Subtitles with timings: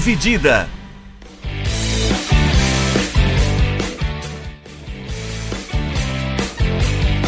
[0.00, 0.66] Dividida.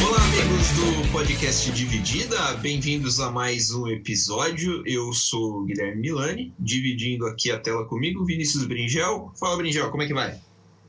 [0.02, 4.82] Olá, amigos do podcast Dividida, bem-vindos a mais um episódio.
[4.86, 9.30] Eu sou o Guilherme Milani, dividindo aqui a tela comigo, Vinícius Bringel.
[9.38, 10.40] Fala, Bringel, como é que vai?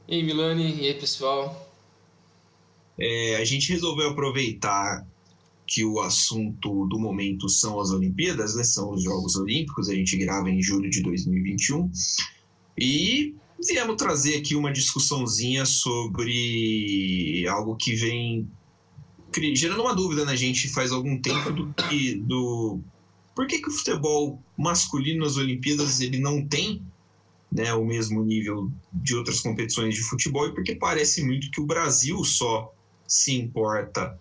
[0.07, 1.69] E aí, Milani, e aí, pessoal?
[2.97, 5.05] É, a gente resolveu aproveitar
[5.65, 8.63] que o assunto do momento são as Olimpíadas, né?
[8.63, 11.91] São os Jogos Olímpicos, a gente grava em julho de 2021.
[12.77, 18.47] E viemos trazer aqui uma discussãozinha sobre algo que vem
[19.55, 22.79] gerando uma dúvida na gente faz algum tempo do que do
[23.35, 26.83] por que, que o futebol masculino nas Olimpíadas ele não tem
[27.51, 31.65] né, o mesmo nível de outras competições de futebol e porque parece muito que o
[31.65, 32.71] Brasil só
[33.07, 34.19] se importa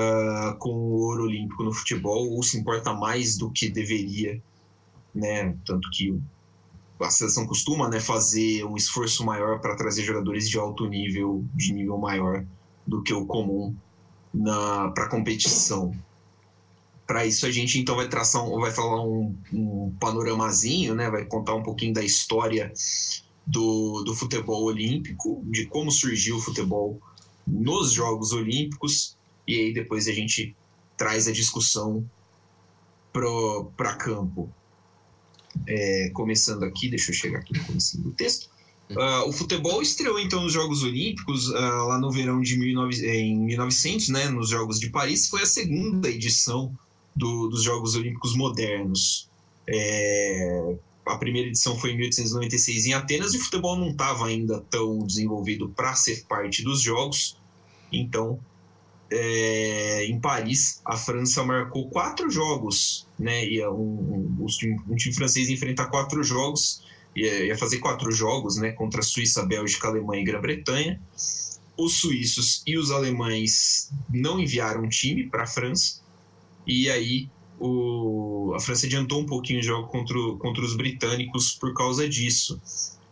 [0.00, 4.40] ah, com o ouro olímpico no futebol ou se importa mais do que deveria,
[5.12, 5.56] né?
[5.66, 6.16] Tanto que
[7.00, 11.72] a seleção costuma né, fazer um esforço maior para trazer jogadores de alto nível, de
[11.72, 12.44] nível maior
[12.86, 13.74] do que o comum
[14.94, 15.92] para competição.
[17.04, 21.10] Para isso a gente então vai traçar, um, vai falar um, um panoramazinho, né?
[21.10, 22.72] Vai contar um pouquinho da história
[23.44, 27.00] do, do futebol olímpico, de como surgiu o futebol
[27.44, 29.17] nos Jogos Olímpicos,
[29.48, 30.54] e aí depois a gente
[30.96, 32.08] traz a discussão
[33.76, 34.52] para campo.
[35.66, 38.48] É, começando aqui, deixa eu chegar aqui no começo do texto.
[38.96, 43.38] Ah, o futebol estreou então nos Jogos Olímpicos ah, lá no verão de 19, em
[43.38, 45.28] 1900, né, nos Jogos de Paris.
[45.28, 46.72] Foi a segunda edição
[47.16, 49.28] do- dos Jogos Olímpicos modernos.
[49.66, 50.76] É,
[51.06, 54.98] a primeira edição foi em 1896 em Atenas e o futebol não estava ainda tão
[55.00, 57.36] desenvolvido para ser parte dos Jogos.
[57.92, 58.38] Então,
[59.10, 63.44] é, em Paris, a França marcou quatro jogos, né?
[63.44, 66.82] Ia um, um, time- um time francês enfrentar quatro jogos,
[67.16, 68.72] ia, ia fazer quatro jogos, né?
[68.72, 71.00] Contra a Suíça, Bélgica, Alemanha e Grã-Bretanha.
[71.76, 76.00] Os suíços e os alemães não enviaram um time para a França,
[76.66, 77.30] e aí
[77.60, 82.60] o, a França adiantou um pouquinho o jogo contra, contra os britânicos por causa disso.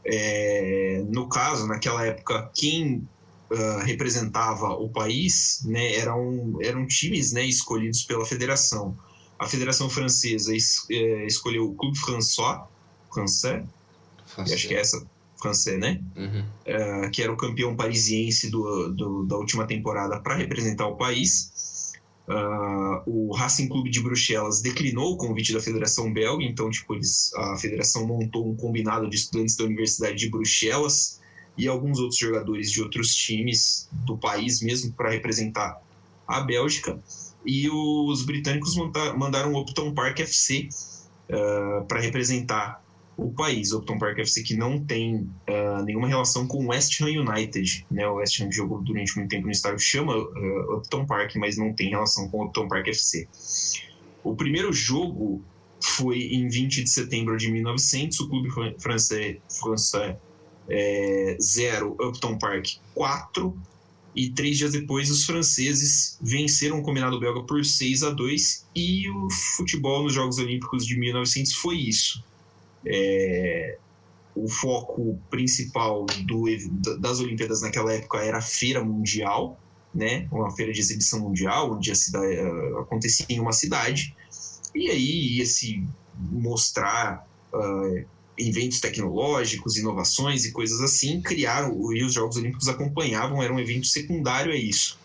[0.05, 3.09] É, no caso, naquela época, quem
[3.53, 8.97] ah, representava o país né, eram, eram times né, escolhidos pela federação.
[9.39, 12.61] A Federação Francesa es- eh, escolheu o Clube François,
[13.13, 13.65] Français,
[14.37, 15.07] eu acho que é essa,
[15.41, 16.01] Français, né?
[16.17, 16.45] Uhum.
[16.67, 21.93] Ah, que era o campeão parisiense do, do- da última temporada para representar o país.
[22.29, 27.33] Ah, o Racing Clube de Bruxelas declinou o convite da Federação Belga, então tipo, eles,
[27.35, 31.21] a federação montou um combinado de estudantes da Universidade de Bruxelas
[31.57, 35.81] e alguns outros jogadores de outros times do país mesmo para representar
[36.27, 37.01] a Bélgica.
[37.45, 38.75] E os britânicos
[39.17, 40.69] mandaram o Upton Park FC
[41.89, 42.85] para representar
[43.17, 43.73] o país.
[43.73, 47.87] O Upton Park FC que não tem ah, nenhuma relação com o West Ham United.
[47.91, 48.07] Né?
[48.07, 51.73] O West Ham jogou durante muito tempo no estádio, chama ah, Upton Park, mas não
[51.73, 53.27] tem relação com o Upton Park FC.
[54.23, 55.43] O primeiro jogo
[55.81, 60.17] foi em 20 de setembro de 1900, o clube fran- francês, francês
[60.69, 63.57] é, 0, Upton Park 4,
[64.17, 69.11] e três dias depois os franceses venceram o combinado belga por 6 a 2 e
[69.11, 72.25] o futebol nos Jogos Olímpicos de 1900 foi isso.
[72.85, 73.77] É,
[74.35, 76.45] o foco principal do,
[76.99, 79.61] das Olimpíadas naquela época era a feira mundial,
[79.95, 80.27] né?
[80.31, 84.15] Uma feira de exibição mundial, onde a cidade, eh, acontecia em uma cidade,
[84.75, 85.83] e aí ia se
[86.15, 88.05] mostrar ah,
[88.39, 93.87] eventos tecnológicos, inovações e coisas assim, criaram, e os Jogos Olímpicos acompanhavam, era um evento
[93.87, 94.99] secundário a isso.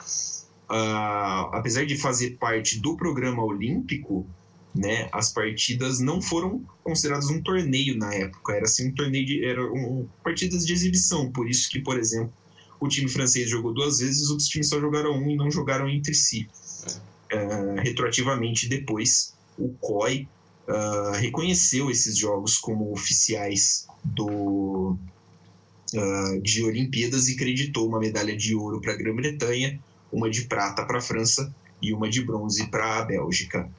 [0.70, 4.26] Ah, apesar de fazer parte do programa olímpico,
[4.74, 9.44] né, as partidas não foram consideradas um torneio na época, era assim um torneio de
[9.44, 12.32] eram um, partidas de exibição, por isso que, por exemplo,
[12.80, 15.90] o time francês jogou duas vezes, os outros times só jogaram um e não jogaram
[15.90, 16.48] entre si.
[17.32, 20.28] Ah, retroativamente depois, o COI
[20.68, 24.96] ah, reconheceu esses jogos como oficiais do
[25.96, 29.80] ah, de Olimpíadas e creditou uma medalha de ouro para a Grã-Bretanha,
[30.12, 33.70] uma de prata para a França e uma de bronze para a Bélgica.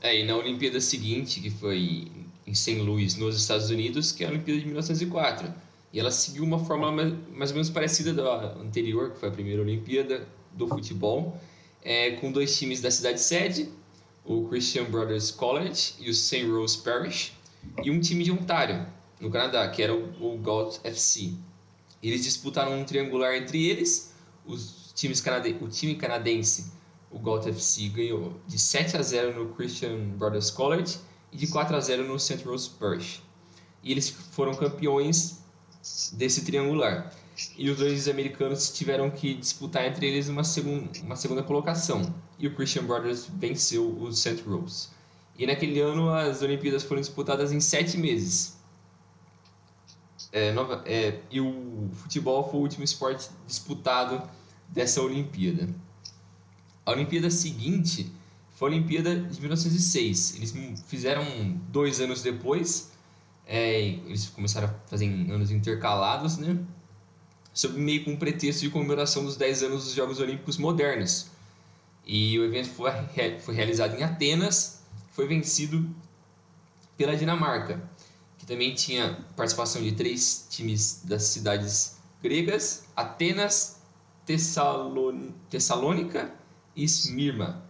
[0.00, 2.10] É, e na Olimpíada seguinte, que foi
[2.46, 2.80] em St.
[2.80, 5.52] Louis, nos Estados Unidos, que é a Olimpíada de 1904.
[5.92, 9.32] E ela seguiu uma fórmula mais, mais ou menos parecida da anterior, que foi a
[9.32, 11.38] primeira Olimpíada do futebol,
[11.82, 13.68] é, com dois times da cidade sede,
[14.24, 16.46] o Christian Brothers College e o St.
[16.46, 17.32] Rose Parish,
[17.82, 18.86] e um time de Ontário,
[19.20, 21.34] no Canadá, que era o, Galt FC.
[22.02, 24.14] Eles disputaram um triangular entre eles,
[24.46, 25.56] os times canade...
[25.60, 26.80] o time canadense
[27.10, 30.98] o Galt FC ganhou de 7 a 0 no Christian Brothers College
[31.32, 32.44] e de 4 a 0 no St.
[32.44, 33.20] Rose Parish.
[33.82, 35.40] e eles foram campeões
[36.12, 37.12] desse triangular.
[37.56, 42.14] E os dois americanos tiveram que disputar entre eles uma, segun, uma segunda colocação.
[42.40, 44.42] E o Christian Brothers venceu o St.
[44.46, 44.88] Rose.
[45.38, 48.58] E naquele ano as Olimpíadas foram disputadas em sete meses.
[50.32, 54.22] É, nova, é, e o futebol foi o último esporte disputado
[54.68, 55.68] dessa Olimpíada.
[56.86, 58.10] A Olimpíada seguinte
[58.50, 60.36] foi a Olimpíada de 1906.
[60.36, 60.54] Eles
[60.86, 61.24] fizeram
[61.68, 62.92] dois anos depois.
[63.46, 66.58] É, eles começaram a fazer em anos intercalados, né?
[67.52, 71.29] Sob meio com um pretexto de comemoração dos 10 anos dos Jogos Olímpicos modernos.
[72.12, 72.90] E o evento foi,
[73.38, 75.88] foi realizado em Atenas, foi vencido
[76.96, 77.88] pela Dinamarca,
[78.36, 83.80] que também tinha participação de três times das cidades gregas: Atenas,
[84.26, 86.34] Tessalônica
[86.74, 87.64] e Esmirna.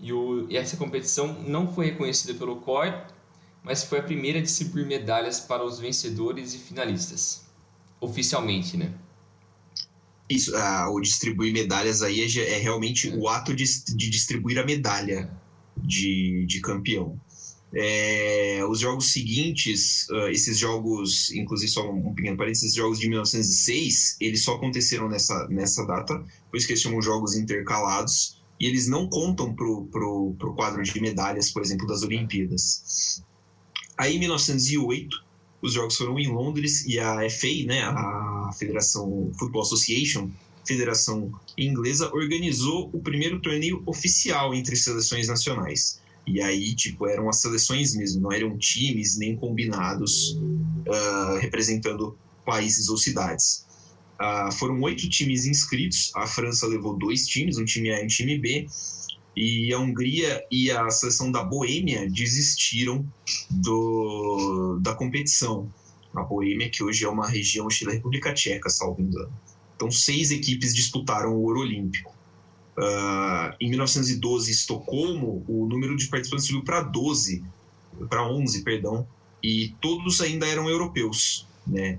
[0.00, 3.04] E, o, e essa competição não foi reconhecida pelo COI,
[3.62, 7.46] mas foi a primeira a distribuir medalhas para os vencedores e finalistas.
[8.00, 8.92] Oficialmente, né?
[10.28, 13.14] Isso, ah, o distribuir medalhas aí é, é realmente é.
[13.14, 15.30] o ato de, de, distribuir a medalha
[15.76, 17.20] de, de campeão.
[17.74, 23.08] É, os jogos seguintes, uh, esses jogos, inclusive só um pequeno parênteses, esses jogos de
[23.08, 28.66] 1906, eles só aconteceram nessa, nessa data, por isso que eles chamam jogos intercalados, e
[28.66, 33.22] eles não contam pro, pro, pro quadro de medalhas, por exemplo, das Olimpíadas.
[33.98, 35.25] Aí, em 1908,
[35.66, 40.30] os jogos foram em Londres e a FA, né, a Federação Football Association,
[40.64, 46.00] federação inglesa, organizou o primeiro torneio oficial entre seleções nacionais.
[46.26, 52.88] E aí, tipo, eram as seleções mesmo, não eram times nem combinados uh, representando países
[52.88, 53.64] ou cidades.
[54.20, 58.08] Uh, foram oito times inscritos, a França levou dois times, um time A e um
[58.08, 58.66] time B,
[59.36, 63.06] e a Hungria e a seleção da Boêmia desistiram
[63.50, 65.70] do, da competição.
[66.14, 69.32] A Boêmia, que hoje é uma região da República Tcheca, salvo engano.
[69.76, 72.14] Então, seis equipes disputaram o ouro olímpico.
[72.78, 77.44] Uh, em 1912, Estocolmo, o número de participantes subiu para 12,
[78.08, 79.06] para 11, perdão,
[79.42, 81.98] e todos ainda eram europeus né?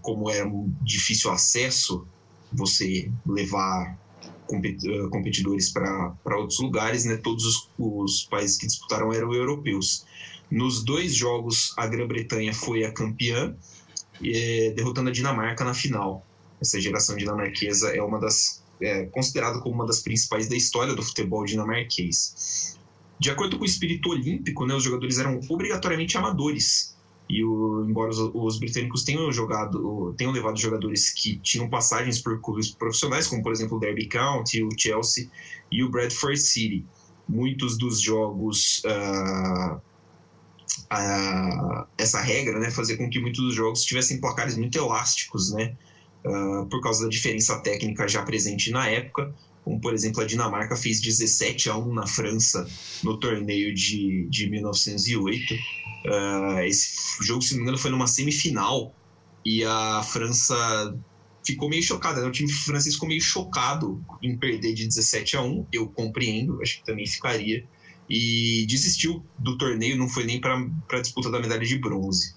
[0.00, 2.06] Como era um difícil acesso,
[2.52, 3.98] você levar
[4.46, 7.16] competidores para outros lugares, né?
[7.16, 10.04] Todos os, os países que disputaram eram europeus.
[10.50, 13.56] Nos dois jogos, a Grã-Bretanha foi a campeã,
[14.24, 16.24] eh, derrotando a Dinamarca na final.
[16.60, 21.02] Essa geração dinamarquesa é uma das é considerada como uma das principais da história do
[21.02, 22.76] futebol dinamarquês.
[23.18, 26.95] De acordo com o espírito olímpico, né, os jogadores eram obrigatoriamente amadores.
[27.28, 32.40] E o, embora os, os, britânicos tenham jogado, tenham levado jogadores que tinham passagens por
[32.40, 35.28] clubes profissionais, como por exemplo o Derby County, o Chelsea
[35.70, 36.84] e o Bradford City.
[37.28, 39.76] Muitos dos jogos, uh,
[40.92, 45.76] uh, essa regra, né, fazia com que muitos dos jogos tivessem placares muito elásticos, né,
[46.24, 49.34] uh, por causa da diferença técnica já presente na época
[49.66, 52.64] como por exemplo a Dinamarca fez 17 a 1 na França
[53.02, 55.54] no torneio de, de 1908.
[56.06, 58.94] Uh, ah, esse jogo, se não me engano, foi numa semifinal
[59.44, 60.96] e a França
[61.44, 62.20] ficou meio chocada.
[62.20, 62.28] Né?
[62.28, 65.66] O time francês ficou meio chocado em perder de 17 a 1.
[65.72, 67.64] Eu compreendo, acho que também ficaria.
[68.08, 70.56] E desistiu do torneio, não foi nem para
[70.92, 72.34] a disputa da medalha de bronze.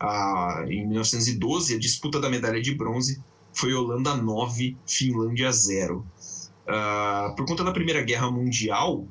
[0.00, 6.04] Ah, em 1912, a disputa da medalha de bronze foi Holanda 9, Finlândia 0.
[6.66, 9.06] Uh, por conta da Primeira Guerra Mundial,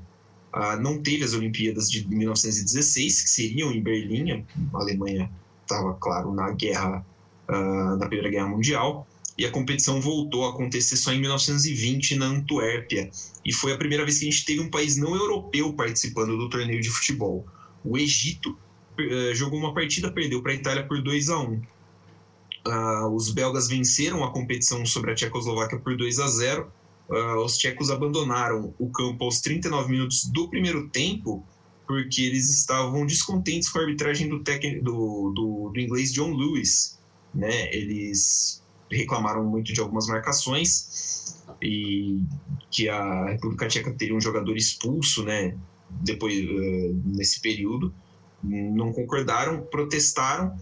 [0.53, 4.45] uh, não teve as Olimpíadas de 1916, que seriam em Berlim.
[4.73, 5.29] A Alemanha
[5.61, 7.05] estava, claro, na guerra,
[7.49, 9.07] uh, na Primeira Guerra Mundial.
[9.35, 13.09] E a competição voltou a acontecer só em 1920 na Antuérpia.
[13.43, 16.49] E foi a primeira vez que a gente teve um país não europeu participando do
[16.49, 17.45] torneio de futebol.
[17.83, 18.55] O Egito
[18.99, 21.61] uh, jogou uma partida, perdeu para a Itália por 2 a 1
[22.67, 26.71] uh, Os belgas venceram a competição sobre a Tchecoslováquia por 2 a 0
[27.13, 31.45] uh, os tchecos abandonaram o campo aos 39 minutos do primeiro tempo
[31.85, 36.97] porque eles estavam descontentes com a arbitragem do, do, do, do inglês John Lewis.
[37.33, 37.73] Né?
[37.73, 42.21] Eles reclamaram muito de algumas marcações e
[42.71, 45.55] que a República Tcheca teria um jogador expulso né?
[45.89, 47.93] depois uh, nesse período.
[48.41, 50.57] Não concordaram, protestaram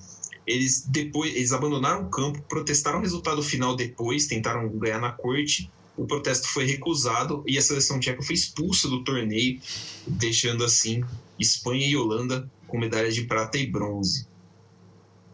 [0.45, 5.71] eles depois eles abandonaram o campo, protestaram o resultado final depois, tentaram ganhar na corte
[6.01, 9.61] o protesto foi recusado e a seleção tcheca foi expulsa do torneio,
[10.07, 11.03] deixando assim
[11.37, 14.27] Espanha e Holanda com medalhas de prata e bronze.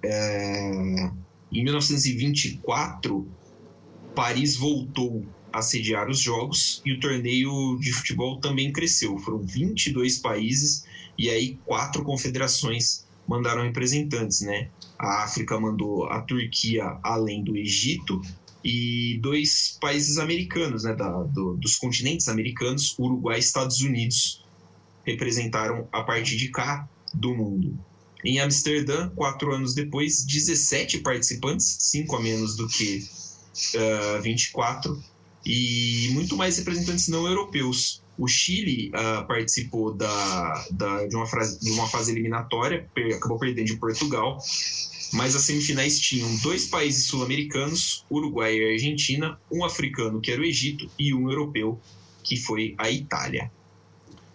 [0.04, 1.10] É...
[1.50, 3.26] Em 1924,
[4.14, 9.18] Paris voltou a sediar os Jogos e o torneio de futebol também cresceu.
[9.20, 10.84] Foram 22 países
[11.18, 14.70] e aí quatro confederações mandaram representantes, né?
[15.00, 18.22] A África mandou a Turquia além do Egito
[18.68, 24.44] e dois países americanos, né, da, do, dos continentes americanos, Uruguai e Estados Unidos,
[25.06, 27.80] representaram a parte de cá do mundo.
[28.26, 33.08] Em Amsterdã, quatro anos depois, 17 participantes, cinco a menos do que
[34.18, 35.02] uh, 24,
[35.46, 38.04] e muito mais representantes não europeus.
[38.18, 43.68] O Chile uh, participou da, da, de, uma frase, de uma fase eliminatória, acabou perdendo
[43.68, 44.38] de Portugal,
[45.14, 50.46] mas as semifinais tinham dois países sul-americanos, Uruguai e Argentina, um africano, que era o
[50.46, 51.80] Egito, e um europeu,
[52.24, 53.52] que foi a Itália.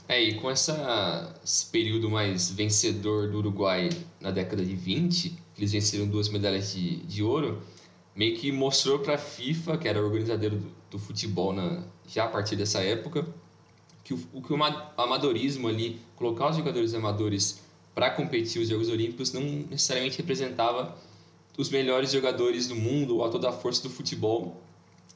[0.09, 3.89] É, e com essa, esse período mais vencedor do Uruguai
[4.21, 7.63] na década de 20, eles venceram duas medalhas de, de ouro,
[8.15, 12.25] meio que mostrou para a FIFA, que era o organizador do, do futebol na, já
[12.25, 13.27] a partir dessa época,
[14.05, 14.57] que o que o
[14.97, 17.61] amadorismo ali, colocar os jogadores amadores
[17.95, 20.97] para competir os Jogos Olímpicos não necessariamente representava
[21.57, 24.63] os melhores jogadores do mundo ou a toda a força do futebol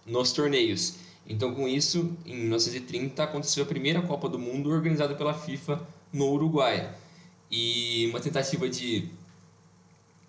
[0.04, 0.96] nos torneios.
[1.28, 6.30] Então, com isso, em 1930 aconteceu a primeira Copa do Mundo organizada pela FIFA no
[6.30, 6.94] Uruguai.
[7.50, 9.08] E uma tentativa de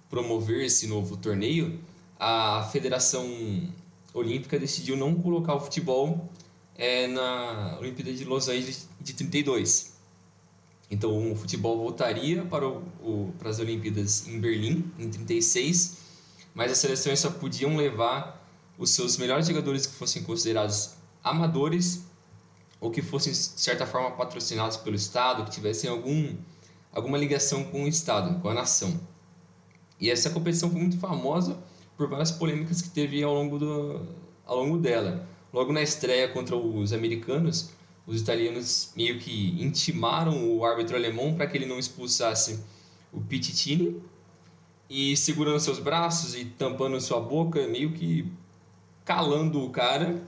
[0.09, 1.79] promover esse novo torneio,
[2.19, 3.27] a Federação
[4.13, 6.29] Olímpica decidiu não colocar o futebol
[6.75, 9.96] é, na Olimpíada de Los Angeles de 32.
[10.89, 15.97] Então o futebol voltaria para, o, o, para as Olimpíadas em Berlim, em 36,
[16.53, 22.05] mas as seleções só podiam levar os seus melhores jogadores que fossem considerados amadores
[22.79, 26.35] ou que fossem, de certa forma, patrocinados pelo Estado, que tivessem algum,
[26.91, 28.99] alguma ligação com o Estado, com a nação.
[29.99, 31.57] E essa competição foi muito famosa
[31.97, 34.07] por várias polêmicas que teve ao longo, do,
[34.45, 35.27] ao longo dela.
[35.51, 37.71] Logo na estreia contra os americanos,
[38.07, 42.63] os italianos meio que intimaram o árbitro alemão para que ele não expulsasse
[43.11, 44.01] o Pittini
[44.89, 48.31] e segurando seus braços e tampando sua boca, meio que
[49.03, 50.23] calando o cara,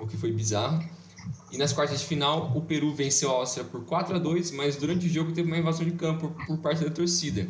[0.00, 0.82] o que foi bizarro.
[1.52, 4.76] E nas quartas de final, o Peru venceu a Áustria por 4 a 2, mas
[4.76, 7.46] durante o jogo teve uma invasão de campo por parte da torcida.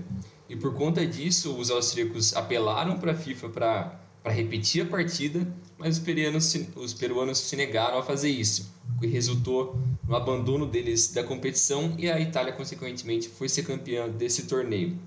[0.49, 5.47] E por conta disso, os austríacos apelaram para a FIFA para repetir a partida,
[5.79, 11.12] mas os peruanos, os peruanos se negaram a fazer isso que resultou no abandono deles
[11.12, 14.99] da competição e a Itália, consequentemente, foi ser campeã desse torneio.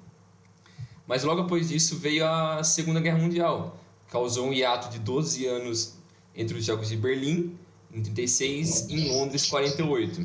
[1.08, 3.80] Mas logo após disso veio a Segunda Guerra Mundial,
[4.10, 5.96] causou um hiato de 12 anos
[6.36, 7.58] entre os Jogos de Berlim,
[7.92, 10.22] em 36, e em Londres, 48.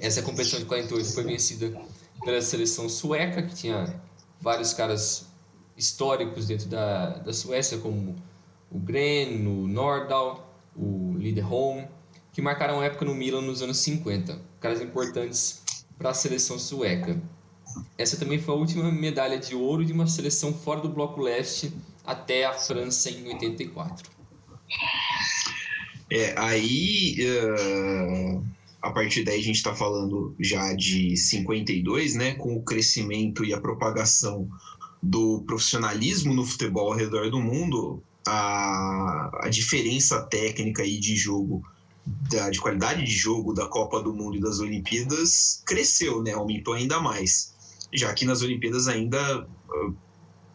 [0.00, 1.80] Essa competição de 48 foi vencida
[2.22, 3.98] pela seleção sueca, que tinha
[4.40, 5.26] vários caras
[5.76, 8.14] históricos dentro da, da Suécia, como
[8.70, 11.86] o Gren, o Nordahl, o Liederholm,
[12.34, 15.62] que marcaram época no Milan nos anos 50, caras importantes
[15.96, 17.22] para a seleção sueca.
[17.96, 21.72] Essa também foi a última medalha de ouro de uma seleção fora do Bloco Leste
[22.04, 24.10] até a França em 84.
[26.10, 28.44] É, aí, uh,
[28.82, 33.54] a partir daí a gente está falando já de 52, né, com o crescimento e
[33.54, 34.48] a propagação
[35.00, 41.62] do profissionalismo no futebol ao redor do mundo, a, a diferença técnica e de jogo
[42.06, 46.32] da, de qualidade de jogo da Copa do Mundo e das Olimpíadas cresceu, né?
[46.32, 47.54] Aumentou ainda mais.
[47.92, 49.92] Já que nas Olimpíadas ainda ah,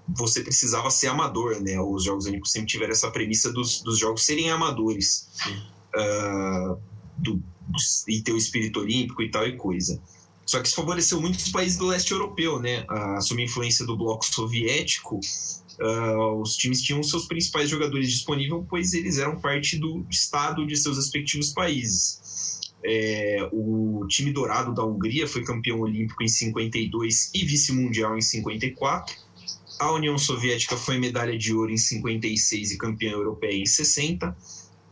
[0.08, 1.80] você precisava ser amador, né?
[1.80, 5.30] Os Jogos Olímpicos sempre tiveram essa premissa dos, dos jogos serem amadores.
[5.96, 6.78] Uh,
[7.18, 7.42] do,
[8.08, 10.02] e ter o espírito olímpico e tal e coisa.
[10.46, 12.86] Só que isso favoreceu muitos países do leste europeu, né?
[13.22, 15.20] Sob a influência do bloco soviético,
[15.82, 20.76] Uh, os times tinham seus principais jogadores disponíveis, pois eles eram parte do estado de
[20.76, 22.20] seus respectivos países.
[22.84, 29.16] É, o time dourado da Hungria foi campeão olímpico em 52 e vice-mundial em 54.
[29.80, 34.36] A União Soviética foi medalha de ouro em 56 e campeã europeia em 60.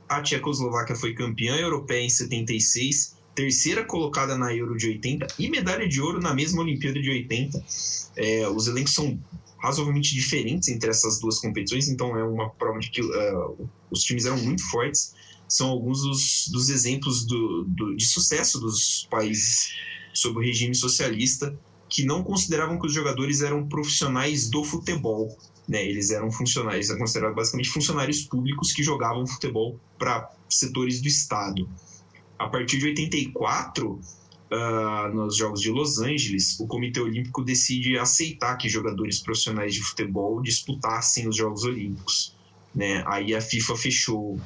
[0.07, 5.87] A Tchecoslováquia foi campeã europeia em 76, terceira colocada na Euro de 80 e medalha
[5.87, 7.63] de ouro na mesma Olimpíada de 80.
[8.15, 9.19] É, os elencos são
[9.57, 14.25] razoavelmente diferentes entre essas duas competições, então é uma prova de que uh, os times
[14.25, 15.15] eram muito fortes.
[15.47, 19.73] São alguns dos, dos exemplos do, do, de sucesso dos países
[20.13, 21.57] sob o regime socialista
[21.89, 25.37] que não consideravam que os jogadores eram profissionais do futebol.
[25.67, 25.85] Né?
[25.85, 31.69] Eles eram funcionários, eram considerados basicamente funcionários públicos que jogavam futebol para setores do Estado.
[32.37, 33.99] A partir de 84,
[34.51, 39.81] uh, nos Jogos de Los Angeles, o Comitê Olímpico decide aceitar que jogadores profissionais de
[39.81, 42.35] futebol disputassem os Jogos Olímpicos.
[42.73, 43.03] Né?
[43.07, 44.39] Aí a FIFA fechou,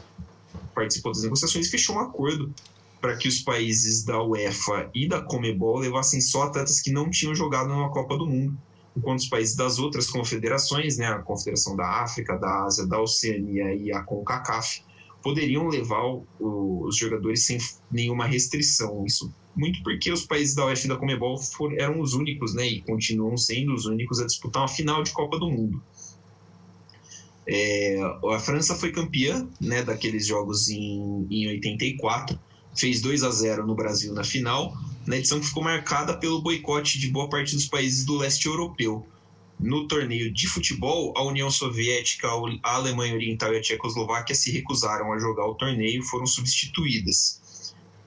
[0.73, 2.53] participou das negociações fechou um acordo
[2.99, 7.33] para que os países da UEFA e da Comebol levassem só atletas que não tinham
[7.33, 8.57] jogado na Copa do Mundo
[8.95, 13.73] enquanto os países das outras confederações, né, a Confederação da África, da Ásia, da Oceania
[13.73, 14.83] e a CONCACAF,
[15.21, 16.03] poderiam levar
[16.39, 17.57] os jogadores sem
[17.91, 19.05] nenhuma restrição.
[19.05, 22.81] Isso muito porque os países da Oeste da Comebol foram, eram os únicos, né, e
[22.81, 25.81] continuam sendo os únicos a disputar uma final de Copa do Mundo.
[27.47, 27.99] É,
[28.33, 32.39] a França foi campeã né, daqueles jogos em, em 84,
[32.75, 34.73] fez 2 a 0 no Brasil na final,
[35.05, 39.05] na edição que ficou marcada pelo boicote de boa parte dos países do leste europeu.
[39.59, 42.27] No torneio de futebol, a União Soviética,
[42.63, 47.41] a Alemanha Oriental e a Tchecoslováquia se recusaram a jogar o torneio e foram substituídas.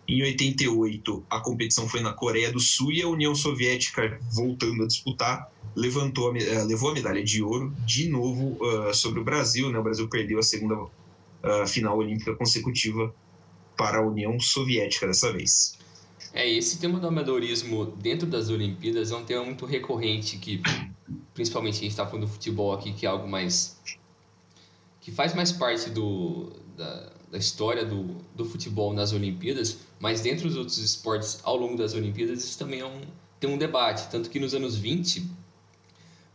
[0.07, 4.87] Em 88, a competição foi na Coreia do Sul e a União Soviética, voltando a
[4.87, 9.71] disputar, levantou a, eh, levou a medalha de ouro de novo uh, sobre o Brasil.
[9.71, 9.79] Né?
[9.79, 13.15] O Brasil perdeu a segunda uh, final olímpica consecutiva
[13.77, 15.79] para a União Soviética dessa vez.
[16.35, 20.61] É, esse tema do amadorismo dentro das Olimpíadas é um tema muito recorrente que,
[21.33, 23.81] principalmente a gente está falando do futebol aqui, que é algo mais...
[25.01, 30.47] que faz mais parte do, da, da história do, do futebol nas Olimpíadas, mas dentro
[30.47, 33.01] dos outros esportes ao longo das Olimpíadas isso também é um,
[33.41, 34.07] tem um debate.
[34.11, 35.31] Tanto que nos anos 20,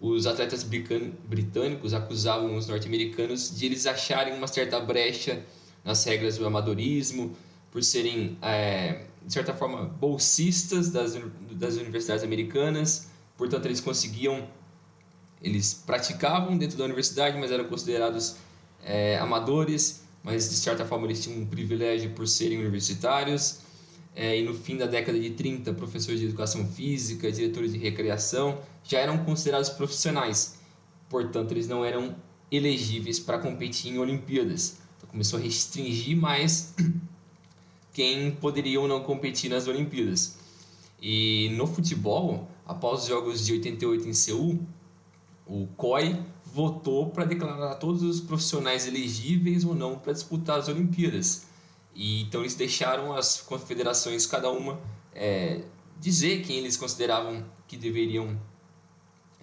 [0.01, 5.43] os atletas britânicos acusavam os norte-americanos de eles acharem uma certa brecha
[5.85, 7.37] nas regras do amadorismo,
[7.69, 11.15] por serem, é, de certa forma, bolsistas das,
[11.51, 14.49] das universidades americanas, portanto, eles conseguiam,
[15.43, 18.37] eles praticavam dentro da universidade, mas eram considerados
[18.83, 23.61] é, amadores mas de certa forma eles tinham um privilégio por serem universitários.
[24.15, 28.59] É, e no fim da década de 30, professores de educação física, diretores de recreação
[28.83, 30.59] já eram considerados profissionais,
[31.09, 32.15] portanto, eles não eram
[32.51, 34.77] elegíveis para competir em Olimpíadas.
[34.97, 36.75] Então, começou a restringir mais
[37.93, 40.37] quem poderia ou não competir nas Olimpíadas.
[41.01, 44.59] E no futebol, após os Jogos de 88 em Seul,
[45.47, 46.19] o COI
[46.53, 51.47] votou para declarar todos os profissionais elegíveis ou não para disputar as Olimpíadas.
[51.93, 54.79] E então eles deixaram as confederações, cada uma,
[55.13, 55.63] é,
[55.99, 58.39] dizer quem eles consideravam que deveriam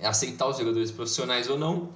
[0.02, 1.90] aceitar os jogadores profissionais ou não.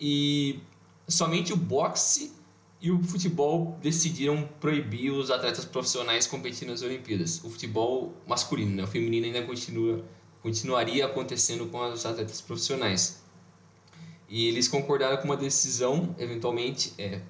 [0.00, 0.60] E
[1.06, 2.32] somente o boxe
[2.80, 7.42] e o futebol decidiram proibir os atletas profissionais competindo nas Olimpíadas.
[7.42, 8.84] O futebol masculino, né?
[8.84, 10.04] o feminino ainda continua,
[10.42, 13.20] continuaria acontecendo com os atletas profissionais.
[14.28, 17.22] E eles concordaram com uma decisão, eventualmente, é,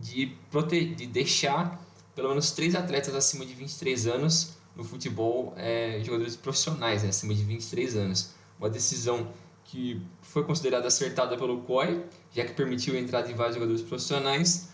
[0.00, 1.80] de, prote de deixar
[2.14, 7.34] pelo menos três atletas acima de 23 anos no futebol, é, jogadores profissionais né, acima
[7.34, 8.34] de 23 anos.
[8.58, 9.32] Uma decisão
[9.64, 14.68] que foi considerada acertada pelo COI, já que permitiu a entrada de vários jogadores profissionais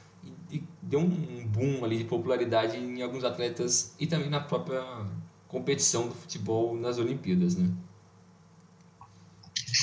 [0.51, 4.83] e, e deu um boom ali de popularidade em alguns atletas e também na própria
[5.49, 7.57] competição do futebol nas Olimpíadas.
[7.57, 7.71] Né?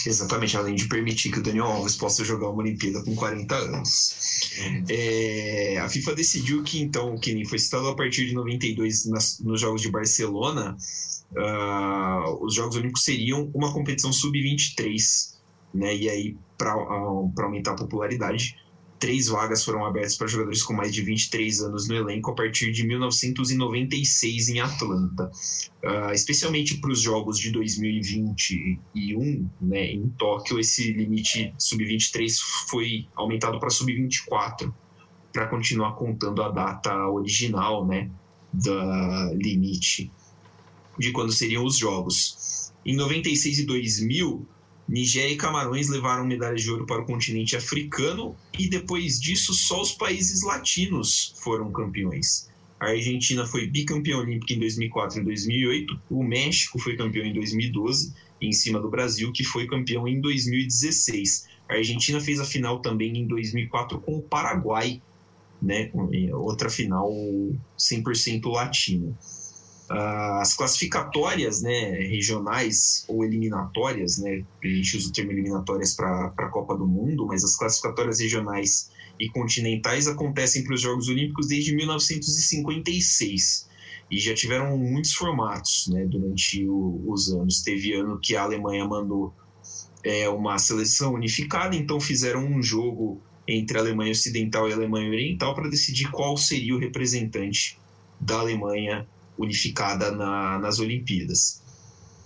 [0.05, 4.51] Exatamente, além de permitir que o Daniel Alves possa jogar uma Olimpíada com 40 anos.
[4.89, 9.39] É, a FIFA decidiu que, então, que nem foi citado a partir de 92 nas,
[9.39, 10.77] nos Jogos de Barcelona,
[11.31, 15.35] uh, os Jogos Olímpicos seriam uma competição sub-23,
[15.73, 15.95] né?
[15.95, 18.55] E aí, para uh, aumentar a popularidade,
[18.99, 22.71] três vagas foram abertas para jogadores com mais de 23 anos no elenco a partir
[22.71, 25.31] de 1996 em Atlanta.
[25.83, 32.29] Uh, especialmente para os jogos de 2021, né, em Tóquio, esse limite sub-23
[32.69, 34.73] foi aumentado para sub-24
[35.31, 38.09] para continuar contando a data original né,
[38.51, 40.11] da limite
[40.97, 42.73] de quando seriam os jogos.
[42.83, 44.47] Em 96 e 2000,
[44.87, 49.81] Nigéria e Camarões levaram medalhas de ouro para o continente africano e depois disso só
[49.81, 52.47] os países latinos foram campeões.
[52.79, 58.13] A Argentina foi bicampeã olímpica em 2004 e 2008, o México foi campeão em 2012,
[58.39, 61.47] em cima do Brasil, que foi campeão em 2016.
[61.67, 65.01] A Argentina fez a final também em 2004 com o Paraguai,
[65.61, 65.89] né,
[66.33, 67.11] outra final
[67.77, 69.17] 100% latina.
[69.89, 76.33] Uh, as classificatórias né, regionais ou eliminatórias, né, a gente usa o termo eliminatórias para
[76.37, 81.47] a Copa do Mundo, mas as classificatórias regionais e continentais acontecem para os Jogos Olímpicos
[81.47, 83.67] desde 1956
[84.09, 87.61] e já tiveram muitos formatos né, durante o, os anos.
[87.61, 89.33] Teve ano que a Alemanha mandou
[90.03, 95.09] é, uma seleção unificada, então fizeram um jogo entre a Alemanha Ocidental e a Alemanha
[95.09, 97.79] Oriental para decidir qual seria o representante
[98.19, 101.61] da Alemanha unificada na, nas Olimpíadas.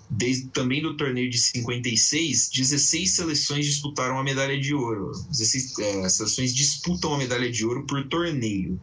[0.10, 5.12] Desde, também do torneio de 56, 16 seleções disputaram a medalha de ouro.
[5.30, 8.80] 16 é, seleções disputam a medalha de ouro por torneio.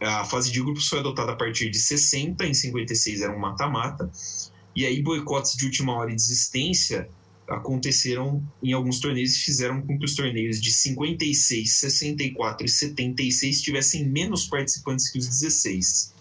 [0.00, 4.10] A fase de grupos foi adotada a partir de 60, em 56 era um mata-mata.
[4.74, 7.08] E aí boicotes de última hora e desistência
[7.48, 13.62] aconteceram em alguns torneios e fizeram com que os torneios de 56, 64 e 76
[13.62, 16.14] tivessem menos participantes que os 16.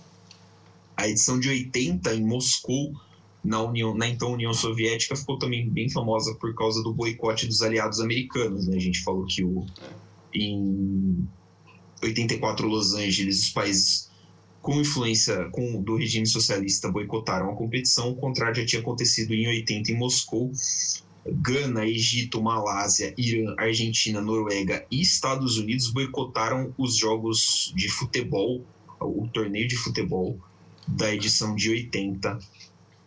[0.97, 2.91] A edição de 80 em Moscou,
[3.43, 7.61] na, União, na então União Soviética, ficou também bem famosa por causa do boicote dos
[7.61, 8.67] aliados americanos.
[8.67, 8.75] Né?
[8.75, 9.63] A gente falou que o,
[10.33, 11.27] em
[12.03, 14.09] 84 Los Angeles, os países
[14.59, 18.09] com influência com, do regime socialista boicotaram a competição.
[18.09, 20.51] O contrário já tinha acontecido em 80 em Moscou.
[21.25, 28.65] Gana, Egito, Malásia, Irã, Argentina, Noruega e Estados Unidos boicotaram os jogos de futebol,
[28.99, 30.39] o torneio de futebol
[30.87, 32.39] da edição de 80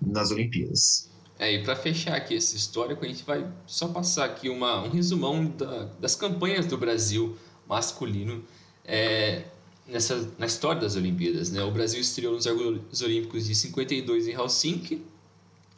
[0.01, 1.09] nas Olimpíadas.
[1.39, 4.91] É, e para fechar aqui esse histórico, a gente vai só passar aqui uma, um
[4.91, 7.35] resumão da, das campanhas do Brasil
[7.67, 8.45] masculino
[8.85, 9.45] é,
[9.87, 11.51] nessa, na história das Olimpíadas.
[11.51, 11.63] Né?
[11.63, 15.03] O Brasil estreou nos Jogos Olímpicos de 52 em Helsinki,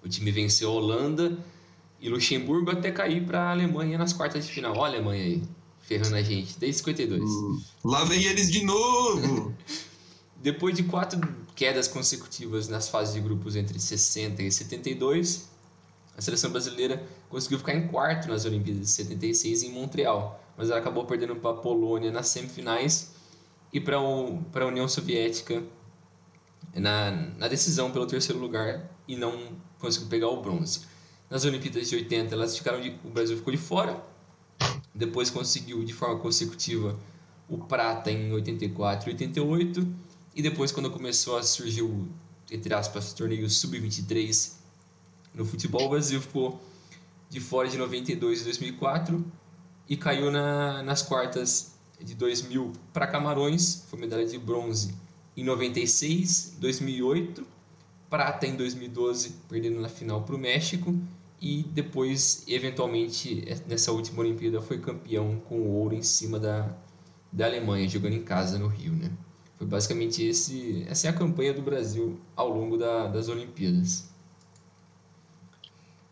[0.05, 1.39] o time venceu a Holanda
[2.01, 4.77] e Luxemburgo até cair para a Alemanha nas quartas de final.
[4.77, 5.43] Olha a Alemanha aí,
[5.81, 7.23] ferrando a gente, desde 52.
[7.23, 9.55] Uh, lá vem eles de novo!
[10.43, 11.21] Depois de quatro
[11.55, 15.49] quedas consecutivas nas fases de grupos entre 60 e 72,
[16.19, 17.01] a seleção brasileira
[17.31, 21.51] conseguiu ficar em quarto nas Olimpíadas de 76 em Montreal, mas ela acabou perdendo para
[21.51, 23.13] a Polônia nas semifinais
[23.73, 25.63] e para a União Soviética
[26.75, 30.81] na, na decisão pelo terceiro lugar e não conseguiu pegar o bronze.
[31.31, 34.05] Nas Olimpíadas de 80, elas ficaram de, o Brasil ficou de fora.
[34.93, 36.99] Depois conseguiu de forma consecutiva
[37.49, 40.12] o prata em 84 e 88.
[40.35, 42.09] E depois, quando começou a surgir o,
[42.51, 44.53] entre aspas, torneio sub-23
[45.35, 46.61] no futebol, o Brasil ficou
[47.29, 49.25] de fora de 92 e 2004
[49.89, 54.95] e caiu na, nas quartas de 2000 para Camarões, foi medalha de bronze
[55.37, 57.47] em 96, 2008,
[58.11, 60.95] prata em 2012, perdendo na final para o México
[61.41, 66.77] e depois, eventualmente, nessa última Olimpíada foi campeão com ouro em cima da,
[67.33, 69.11] da Alemanha, jogando em casa no Rio, né?
[69.63, 74.11] Foi basicamente esse, essa é a campanha do Brasil ao longo da, das Olimpíadas.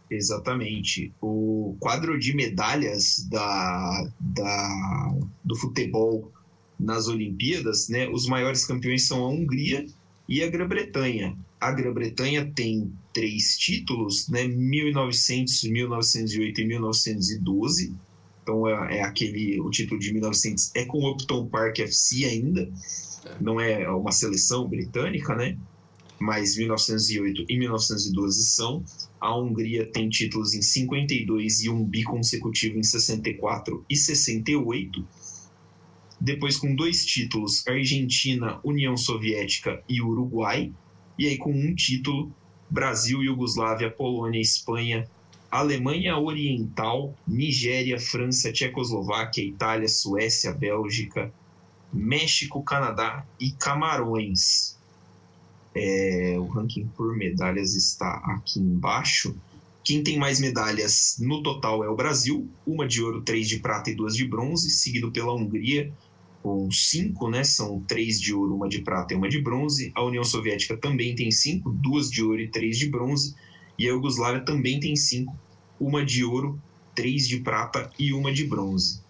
[0.09, 1.13] Exatamente.
[1.21, 6.31] O quadro de medalhas da, da, do futebol
[6.79, 9.85] nas Olimpíadas, né, os maiores campeões são a Hungria
[10.29, 14.49] e a Grã-Bretanha a Grã-Bretanha tem três títulos, né?
[14.49, 17.95] 1900, 1908 e 1912.
[18.43, 22.73] Então é, é, aquele o título de 1900 é com o Upton Park FC ainda.
[23.41, 25.57] Não é uma seleção britânica, né?
[26.19, 28.85] Mas 1908 e 1912 são.
[29.21, 35.07] A Hungria tem títulos em 52 e um biconsecutivo em 64 e 68.
[36.21, 40.73] Depois, com dois títulos, Argentina, União Soviética e Uruguai
[41.21, 42.33] e aí com um título:
[42.71, 45.07] Brasil, Iugoslávia, Polônia, Espanha,
[45.51, 51.31] Alemanha Oriental, Nigéria, França, Tchecoslováquia, Itália, Suécia, Bélgica,
[51.93, 54.79] México, Canadá e Camarões.
[55.75, 59.35] É, o ranking por medalhas está aqui embaixo.
[59.83, 63.91] Quem tem mais medalhas no total é o Brasil, uma de ouro, três de prata
[63.91, 65.93] e duas de bronze, seguido pela Hungria,
[66.43, 67.45] com cinco, né?
[67.45, 69.91] São três de ouro, uma de prata e uma de bronze.
[69.95, 73.35] A União Soviética também tem cinco, duas de ouro e três de bronze.
[73.79, 75.37] E a Iugoslávia também tem cinco,
[75.79, 76.61] uma de ouro,
[76.95, 79.01] três de prata e uma de bronze.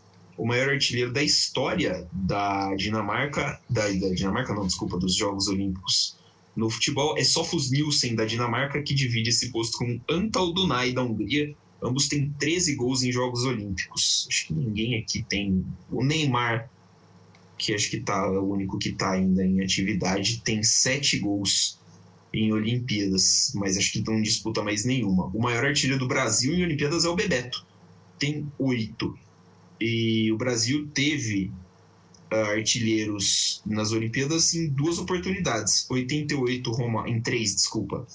[0.41, 6.17] O maior artilheiro da história da Dinamarca, da, da Dinamarca não, desculpa, dos Jogos Olímpicos
[6.57, 11.03] no futebol é Sofus Nielsen da Dinamarca, que divide esse posto com Antal Dunay da
[11.03, 11.55] Hungria.
[11.83, 14.27] Ambos têm 13 gols em Jogos Olímpicos.
[14.29, 15.65] Acho que ninguém aqui tem.
[15.91, 16.71] O Neymar
[17.61, 21.79] que acho que tá, é o único que está ainda em atividade, tem sete gols
[22.33, 25.27] em Olimpíadas, mas acho que não disputa mais nenhuma.
[25.27, 27.67] O maior artilheiro do Brasil em Olimpíadas é o Bebeto,
[28.19, 29.17] tem oito.
[29.81, 31.51] E o Brasil teve
[32.33, 35.87] uh, artilheiros nas Olimpíadas em duas oportunidades.
[35.91, 38.07] 88 Roma, em três, desculpa.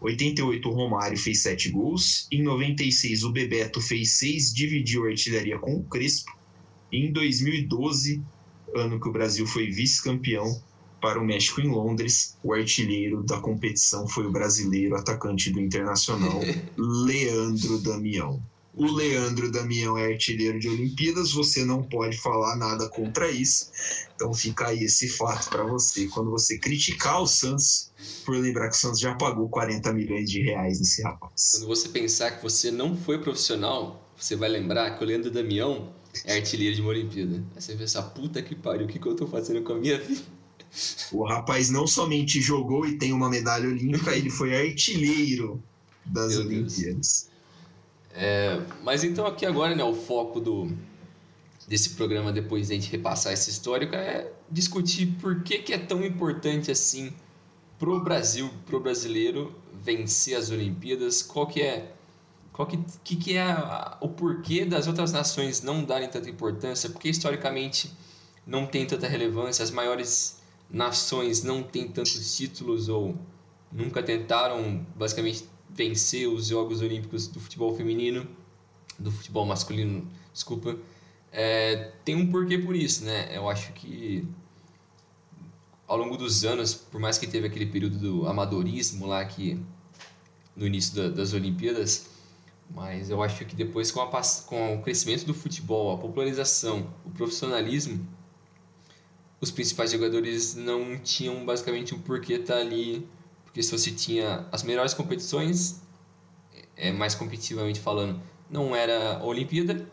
[0.00, 2.28] 88 o Romário fez sete gols.
[2.30, 6.36] Em 96 o Bebeto fez seis, dividiu a artilharia com o Crespo.
[6.92, 8.22] Em 2012
[8.74, 10.60] ano que o Brasil foi vice-campeão
[11.00, 12.36] para o México em Londres.
[12.42, 16.40] O artilheiro da competição foi o brasileiro atacante do Internacional,
[16.76, 18.42] Leandro Damião.
[18.76, 23.70] O Leandro Damião é artilheiro de Olimpíadas, você não pode falar nada contra isso.
[24.14, 26.06] Então fica aí esse fato para você.
[26.08, 27.90] Quando você criticar o Santos,
[28.22, 31.52] por lembrar que o Santos já pagou 40 milhões de reais nesse rapaz.
[31.52, 35.90] Quando você pensar que você não foi profissional, você vai lembrar que o Leandro Damião
[36.26, 37.42] é artilheiro de uma Olimpíada.
[37.54, 39.98] Aí você essa puta que pariu, o que, que eu tô fazendo com a minha
[39.98, 40.20] vida?
[41.12, 45.62] O rapaz não somente jogou e tem uma medalha olímpica, ele foi artilheiro
[46.04, 47.28] das Meu Olimpíadas.
[48.16, 50.74] É, mas então aqui agora, né, o foco do,
[51.68, 55.78] desse programa, depois de a gente repassar esse histórico, é discutir por que, que é
[55.78, 57.12] tão importante assim
[57.78, 61.92] pro Brasil, pro brasileiro, vencer as Olimpíadas, qual que é
[62.52, 66.88] qual que, que, que é a, o porquê das outras nações não darem tanta importância,
[66.88, 67.92] porque historicamente
[68.46, 73.14] não tem tanta relevância, as maiores nações não têm tantos títulos ou
[73.70, 75.44] nunca tentaram basicamente
[75.76, 78.26] vencer os Jogos Olímpicos do futebol feminino,
[78.98, 80.76] do futebol masculino, desculpa.
[81.30, 83.36] É, tem um porquê por isso, né?
[83.36, 84.26] Eu acho que
[85.86, 89.60] ao longo dos anos, por mais que teve aquele período do amadorismo lá que
[90.56, 92.06] no início da, das Olimpíadas,
[92.74, 97.10] mas eu acho que depois com, a, com o crescimento do futebol, a popularização, o
[97.10, 98.06] profissionalismo,
[99.40, 103.06] os principais jogadores não tinham basicamente um porquê estar ali
[103.56, 105.80] porque se você tinha as melhores competições,
[106.76, 109.90] é, mais competitivamente falando, não era a Olimpíada,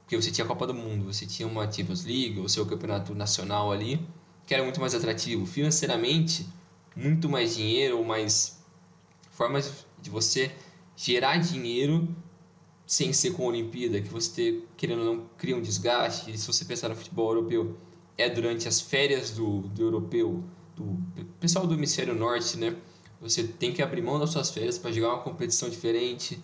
[0.00, 3.14] porque você tinha a Copa do Mundo, você tinha uma Champions League, o seu campeonato
[3.14, 4.00] nacional ali,
[4.46, 5.44] que era muito mais atrativo.
[5.44, 6.48] Financeiramente,
[6.96, 8.58] muito mais dinheiro, mais
[9.32, 10.50] formas de você
[10.96, 12.08] gerar dinheiro
[12.86, 16.30] sem ser com a Olimpíada, que você, querendo ou não, cria um desgaste.
[16.30, 17.76] E se você pensar no futebol europeu,
[18.16, 20.42] é durante as férias do, do europeu,
[20.78, 22.74] do pessoal do hemisfério norte, né?
[23.20, 26.42] Você tem que abrir mão das suas férias para jogar uma competição diferente.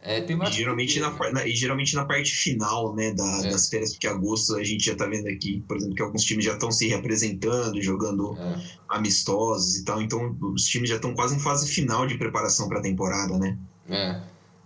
[0.00, 3.50] É, tem e, geralmente na, na, e geralmente na parte final né, da, é.
[3.50, 6.44] das férias, porque agosto a gente já está vendo aqui, por exemplo, que alguns times
[6.44, 8.62] já estão se reapresentando, jogando é.
[8.86, 10.02] amistosos e tal.
[10.02, 13.58] Então os times já estão quase em fase final de preparação para a temporada, né?
[13.88, 14.20] É.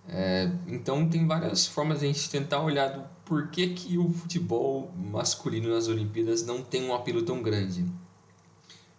[0.08, 0.52] é.
[0.66, 5.68] Então tem várias formas de a gente tentar olhar do porquê que o futebol masculino
[5.68, 7.84] nas Olimpíadas não tem um apelo tão grande.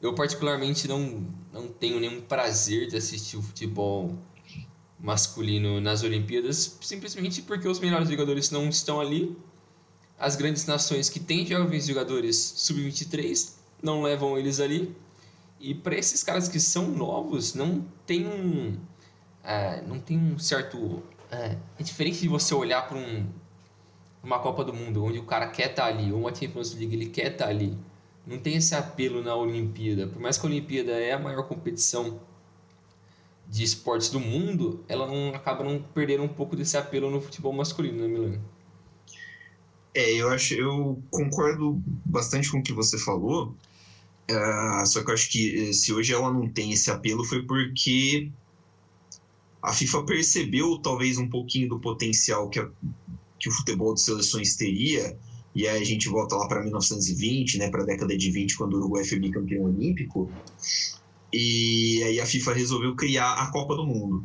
[0.01, 4.17] Eu particularmente não, não tenho nenhum prazer de assistir o futebol
[4.97, 9.38] masculino nas Olimpíadas, simplesmente porque os melhores jogadores não estão ali.
[10.17, 14.95] As grandes nações que têm jovens jogadores sub-23 não levam eles ali.
[15.59, 18.77] E para esses caras que são novos, não tem um,
[19.43, 21.03] é, não tem um certo.
[21.29, 23.27] É, é diferente de você olhar para um,
[24.23, 26.95] uma Copa do Mundo, onde o cara quer estar tá ali, ou uma Champions League,
[26.95, 27.77] ele quer estar tá ali
[28.25, 30.08] não tem esse apelo na Olimpíada.
[30.08, 32.19] Por mais que a Olimpíada é a maior competição
[33.47, 37.51] de esportes do mundo, ela não acaba não perdendo um pouco desse apelo no futebol
[37.51, 38.39] masculino, né, Milan?
[39.93, 43.55] É, eu acho, eu concordo bastante com o que você falou.
[44.29, 47.41] Uh, só que eu acho que eh, se hoje ela não tem esse apelo foi
[47.41, 48.32] porque
[49.60, 52.69] a FIFA percebeu talvez um pouquinho do potencial que, a,
[53.39, 55.17] que o futebol de seleções teria
[55.55, 58.73] e aí a gente volta lá para 1920, né, para a década de 20, quando
[58.73, 60.31] o Uruguai foi bicampeão olímpico.
[61.33, 64.23] E aí a FIFA resolveu criar a Copa do Mundo.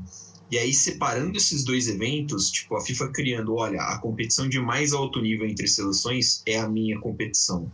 [0.51, 4.93] E aí, separando esses dois eventos, tipo, a FIFA criando, olha, a competição de mais
[4.93, 7.73] alto nível entre seleções é a minha competição.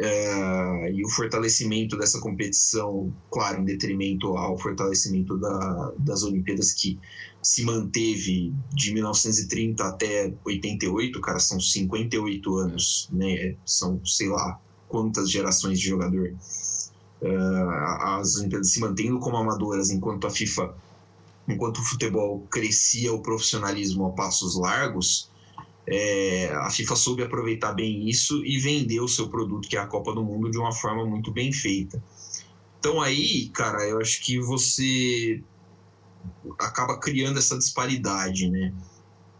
[0.00, 6.98] É, e o fortalecimento dessa competição, claro, em detrimento ao fortalecimento da, das Olimpíadas, que
[7.42, 13.54] se manteve de 1930 até 88, cara, são 58 anos, né?
[13.64, 16.34] São, sei lá, quantas gerações de jogador.
[17.20, 20.74] Uh, as Olimpíadas se mantendo como amadoras, enquanto a FIFA,
[21.48, 25.30] enquanto o futebol crescia o profissionalismo a passos largos,
[25.90, 29.86] é, a FIFA soube aproveitar bem isso e vender o seu produto, que é a
[29.86, 32.02] Copa do Mundo, de uma forma muito bem feita.
[32.78, 35.42] Então aí, cara, eu acho que você
[36.58, 38.74] acaba criando essa disparidade, né?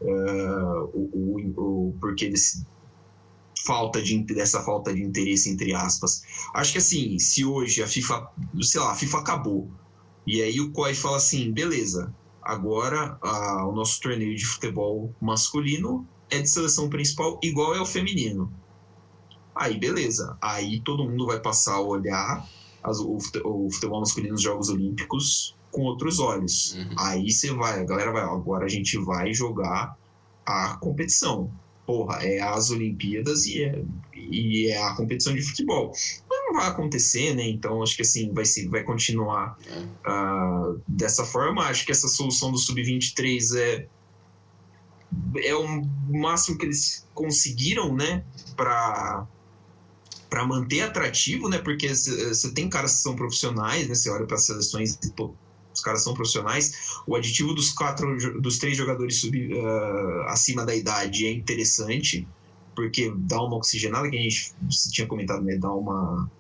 [0.01, 1.11] Uh, o,
[1.57, 2.65] o, o porquê desse
[3.67, 6.23] falta de dessa falta de interesse entre aspas.
[6.55, 8.29] Acho que assim, se hoje a FIFA,
[8.63, 9.71] sei lá, a FIFA acabou
[10.27, 16.07] e aí o COI fala assim, beleza, agora a, o nosso torneio de futebol masculino
[16.31, 18.53] é de seleção principal igual é o feminino.
[19.55, 22.49] Aí beleza, aí todo mundo vai passar a olhar
[22.83, 23.19] as, o
[23.71, 26.75] futebol masculino nos Jogos Olímpicos com outros olhos.
[26.75, 26.95] Uhum.
[26.99, 29.97] Aí você vai, a galera vai, agora a gente vai jogar
[30.45, 31.51] a competição.
[31.87, 33.83] Porra, é as Olimpíadas e é,
[34.15, 35.91] e é a competição de futebol.
[36.29, 37.49] Mas não vai acontecer, né?
[37.49, 39.59] Então acho que assim vai, se, vai continuar
[40.07, 41.63] uh, dessa forma.
[41.63, 43.87] Acho que essa solução do Sub-23 é
[45.37, 45.67] é o
[46.09, 48.23] máximo que eles conseguiram, né?
[48.57, 49.27] Para
[50.29, 51.57] para manter atrativo, né?
[51.57, 53.95] Porque você tem caras que são profissionais, né?
[53.95, 55.11] Você olha para as seleções e
[55.79, 57.01] os caras são profissionais.
[57.07, 62.27] O aditivo dos quatro, dos três jogadores sub, uh, acima da idade é interessante,
[62.75, 64.55] porque dá uma oxigenada, que a gente
[64.93, 65.57] tinha comentado, né?
[65.57, 66.31] Dá uma,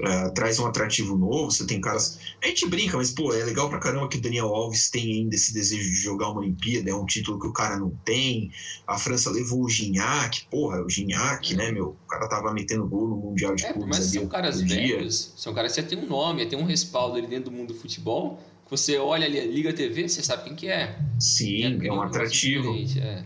[0.00, 2.18] Uh, traz um atrativo novo, você tem caras.
[2.42, 5.34] A gente brinca, mas pô, é legal pra caramba que o Daniel Alves tem ainda
[5.34, 8.50] esse desejo de jogar uma Olimpíada, é um título que o cara não tem.
[8.86, 11.56] A França levou o Gignac, porra, o Gignac, é.
[11.56, 11.94] né, meu?
[12.04, 13.98] O cara tava metendo gol no Mundial de é, Clubes.
[13.98, 17.18] Mas são caras velhos, são caras que já tem um nome, já tem um respaldo
[17.18, 18.40] ali dentro do mundo do futebol.
[18.72, 20.98] Você olha ali, liga a TV, você sabe quem que é.
[21.20, 22.74] Sim, é, é um atrativo.
[22.96, 23.22] É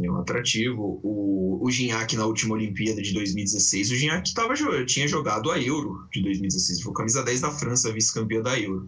[0.00, 1.00] é um atrativo.
[1.02, 4.54] O, o Gignac na última Olimpíada de 2016, o Gignac tava,
[4.86, 8.86] tinha jogado a Euro de 2016, foi camisa 10 da França, vice-campeã da Euro.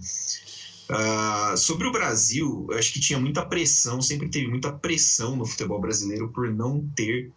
[0.88, 5.44] Uh, sobre o Brasil, eu acho que tinha muita pressão, sempre teve muita pressão no
[5.44, 7.32] futebol brasileiro por não ter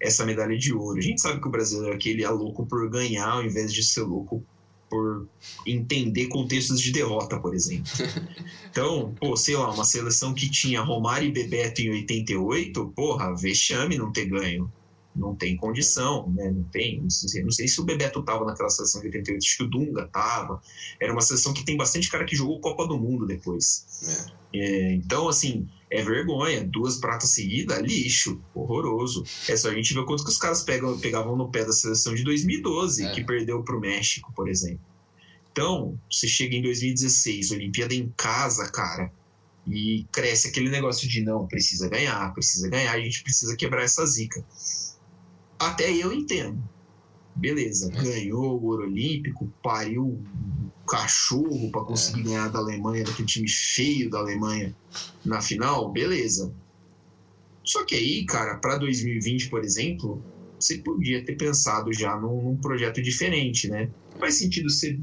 [0.00, 0.98] essa medalha de ouro.
[0.98, 3.84] A gente sabe que o brasileiro aqui ele é louco por ganhar ao invés de
[3.84, 4.44] ser louco
[4.92, 5.26] por
[5.66, 7.90] entender contextos de derrota, por exemplo.
[8.72, 13.98] Então, pô, sei lá, uma seleção que tinha Romário e Bebeto em 88, porra, vexame
[13.98, 14.72] não ter ganho.
[15.14, 16.50] Não tem condição, né?
[16.50, 17.00] Não tem.
[17.00, 19.68] Não sei, não sei se o Bebeto tava naquela seleção de 88, acho que o
[19.68, 20.60] Dunga tava.
[20.98, 23.86] Era uma seleção que tem bastante cara que jogou Copa do Mundo depois.
[24.28, 24.42] É.
[24.54, 26.64] É, então, assim, é vergonha.
[26.64, 29.24] Duas pratas seguidas, lixo, horroroso.
[29.48, 32.14] É só a gente ver quanto que os caras pegam, pegavam no pé da seleção
[32.14, 33.12] de 2012, é.
[33.12, 34.80] que perdeu para o México, por exemplo.
[35.52, 39.12] Então, você chega em 2016, Olimpíada em casa, cara,
[39.66, 44.04] e cresce aquele negócio de não, precisa ganhar, precisa ganhar, a gente precisa quebrar essa
[44.06, 44.42] zica.
[45.62, 46.60] Até eu entendo.
[47.36, 50.20] Beleza, ganhou o ouro olímpico, pariu
[50.86, 52.24] cachorro para conseguir é.
[52.24, 54.74] ganhar da Alemanha, daquele time feio da Alemanha
[55.24, 56.52] na final, beleza.
[57.64, 60.22] Só que aí, cara, para 2020, por exemplo,
[60.58, 63.88] você podia ter pensado já num, num, projeto diferente, né?
[64.12, 64.98] Não faz sentido você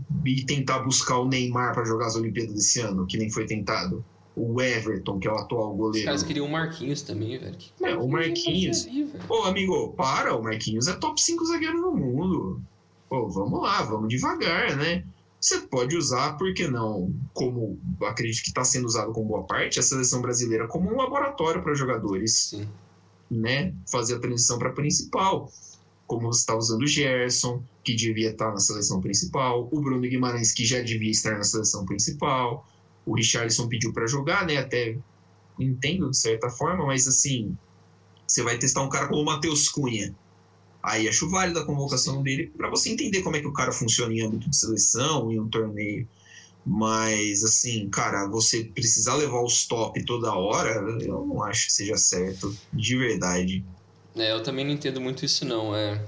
[0.45, 4.05] tentar buscar o Neymar para jogar as Olimpíadas desse ano, que nem foi tentado.
[4.41, 5.99] O Everton, que é o atual goleiro.
[5.99, 7.57] Os caras queriam o Marquinhos também, velho.
[7.83, 8.87] É, o Marquinhos.
[9.27, 12.61] Pô, amigo, para, o Marquinhos é top 5 zagueiro no mundo.
[13.09, 15.03] Pô, vamos lá, vamos devagar, né?
[15.41, 19.77] Você pode usar, por que não, como acredito que está sendo usado com boa parte,
[19.77, 22.69] a seleção brasileira como um laboratório para jogadores, Sim.
[23.29, 23.73] né?
[23.91, 25.51] Fazer a transição para a principal.
[26.07, 29.99] Como você está usando o Gerson, que devia estar tá na seleção principal, o Bruno
[29.99, 32.65] Guimarães, que já devia estar na seleção principal,
[33.09, 34.57] o Richarlison pediu para jogar, né?
[34.57, 34.97] Até
[35.59, 37.57] entendo de certa forma, mas assim,
[38.25, 40.15] você vai testar um cara como o Matheus Cunha,
[40.81, 44.13] Aí acho válido a convocação dele para você entender como é que o cara funciona
[44.13, 46.07] em âmbito de seleção, em um torneio.
[46.65, 51.97] Mas, assim, cara, você precisar levar os top toda hora, eu não acho que seja
[51.97, 53.63] certo, de verdade.
[54.15, 55.75] É, eu também não entendo muito isso, não.
[55.75, 56.01] É,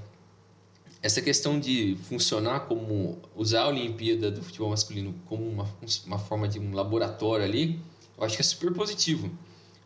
[1.02, 3.18] essa questão de funcionar como.
[3.34, 5.68] usar a Olimpíada do futebol masculino como uma,
[6.06, 7.80] uma forma de um laboratório ali,
[8.16, 9.30] eu acho que é super positivo.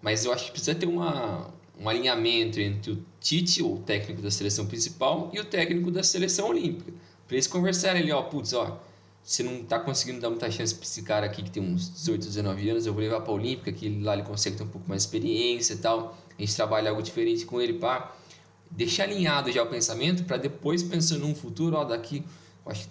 [0.02, 1.50] Mas eu acho que precisa ter uma,
[1.80, 6.48] um alinhamento entre o Tite, o técnico da seleção principal, e o técnico da seleção
[6.48, 6.92] olímpica.
[7.26, 8.78] Para eles conversarem ali, ó, putz, ó,
[9.24, 12.26] você não tá conseguindo dar muita chance para esse cara aqui que tem uns 18,
[12.26, 14.88] 19 anos, eu vou levar para a Olímpica, que lá ele consegue ter um pouco
[14.88, 16.16] mais de experiência e tal.
[16.38, 18.14] A gente trabalha algo diferente com ele para
[18.70, 22.24] deixar alinhado já o pensamento para depois pensando num futuro, ó, daqui,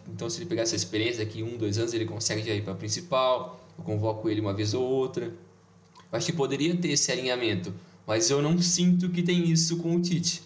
[0.08, 2.74] então se ele pegar essa experiência daqui um, dois anos, ele consegue já ir para
[2.74, 5.26] a principal, eu convoco ele uma vez ou outra.
[5.26, 7.74] Eu acho que poderia ter esse alinhamento
[8.06, 10.44] mas eu não sinto que tem isso com o Tite.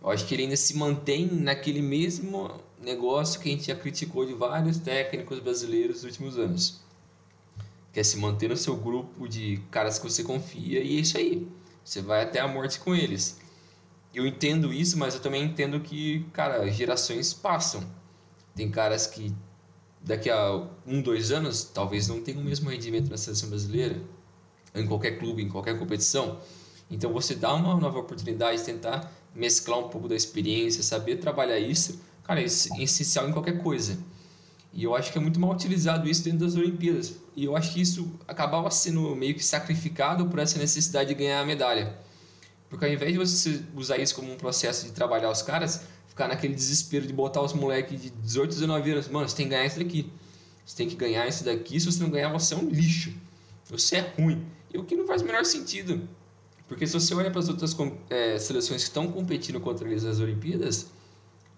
[0.00, 4.26] Eu acho que ele ainda se mantém naquele mesmo negócio que a gente já criticou
[4.26, 6.80] de vários técnicos brasileiros nos últimos anos.
[7.92, 11.16] Que é se manter no seu grupo de caras que você confia e é isso
[11.16, 11.46] aí.
[11.84, 13.38] Você vai até a morte com eles.
[14.14, 17.82] Eu entendo isso, mas eu também entendo que, cara, gerações passam.
[18.54, 19.34] Tem caras que
[20.02, 24.02] daqui a um, dois anos talvez não tenham o mesmo rendimento na seleção brasileira,
[24.74, 26.40] em qualquer clube, em qualquer competição.
[26.90, 32.00] Então você dá uma nova oportunidade, tentar mesclar um pouco da experiência, saber trabalhar isso,
[32.22, 33.98] cara, é essencial em qualquer coisa.
[34.74, 37.14] E eu acho que é muito mal utilizado isso dentro das Olimpíadas.
[37.36, 41.40] E eu acho que isso acabava sendo meio que sacrificado por essa necessidade de ganhar
[41.40, 41.98] a medalha.
[42.72, 46.26] Porque ao invés de você usar isso como um processo de trabalhar os caras, ficar
[46.26, 49.66] naquele desespero de botar os moleques de 18, 19 anos, mano, você tem que ganhar
[49.66, 50.10] isso daqui.
[50.64, 53.12] Você tem que ganhar isso daqui, se você não ganhar, você é um lixo.
[53.68, 54.46] Você é ruim.
[54.72, 56.08] E o que não faz o menor sentido.
[56.66, 57.76] Porque se você olha para as outras
[58.08, 60.86] é, seleções que estão competindo contra eles nas Olimpíadas,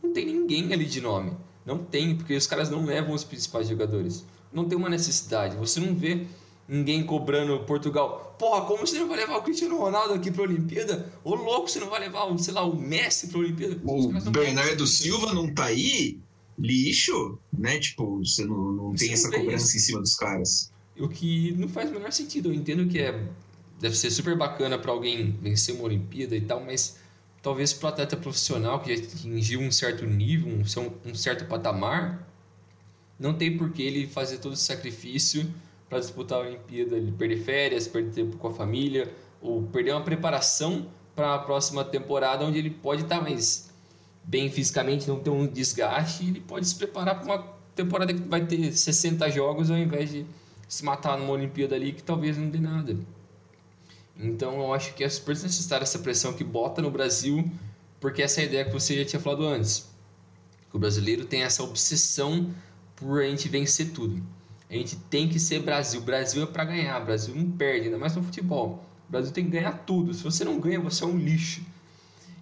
[0.02, 1.32] não tem ninguém ali de nome.
[1.64, 4.24] Não tem, porque os caras não levam os principais jogadores.
[4.52, 5.54] Não tem uma necessidade.
[5.58, 6.26] Você não vê
[6.68, 8.34] ninguém cobrando Portugal.
[8.38, 11.12] Porra, como você não vai levar o Cristiano Ronaldo aqui para a Olimpíada?
[11.22, 13.80] Ô louco, você não vai levar, sei lá, o Messi para a Olimpíada?
[13.84, 16.18] O Bernardo Silva não tá aí?
[16.58, 17.78] Lixo, né?
[17.78, 20.70] Tipo, você não, não tem essa cobrança em cima dos caras.
[20.98, 22.50] O que não faz o menor sentido.
[22.50, 23.28] Eu entendo que é
[23.80, 26.96] deve ser super bacana para alguém vencer uma Olimpíada e tal, mas
[27.42, 32.26] talvez para o atleta profissional que já atingiu um certo nível, um, um certo patamar,
[33.18, 35.52] não tem por que ele fazer todo esse sacrifício
[35.88, 40.02] para disputar a Olimpíada, ele perder férias, perder tempo com a família, ou perder uma
[40.02, 43.70] preparação para a próxima temporada, onde ele pode estar tá mais
[44.24, 48.44] bem fisicamente, não ter um desgaste, ele pode se preparar para uma temporada que vai
[48.46, 50.26] ter 60 jogos ao invés de
[50.68, 52.96] se matar numa Olimpíada ali que talvez não dê nada.
[54.16, 57.50] Então eu acho que é super necessária essa pressão que bota no Brasil,
[58.00, 59.88] porque essa é a ideia que você já tinha falado antes.
[60.70, 62.50] Que o brasileiro tem essa obsessão
[62.96, 64.22] por a gente vencer tudo.
[64.68, 66.00] A gente tem que ser Brasil.
[66.00, 66.98] Brasil é para ganhar.
[67.00, 68.84] Brasil não perde, ainda mais no futebol.
[69.08, 70.14] O Brasil tem que ganhar tudo.
[70.14, 71.62] Se você não ganha, você é um lixo.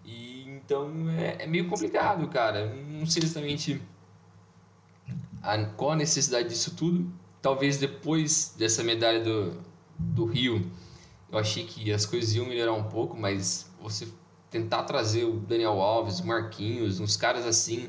[0.05, 2.75] E então é, é meio complicado, cara.
[2.75, 3.81] Não sei exatamente
[5.43, 7.13] a, qual a necessidade disso tudo.
[7.41, 9.61] Talvez depois dessa medalha do,
[9.99, 10.71] do Rio,
[11.31, 14.07] eu achei que as coisas iam melhorar um pouco, mas você
[14.49, 17.89] tentar trazer o Daniel Alves, o Marquinhos, uns caras assim,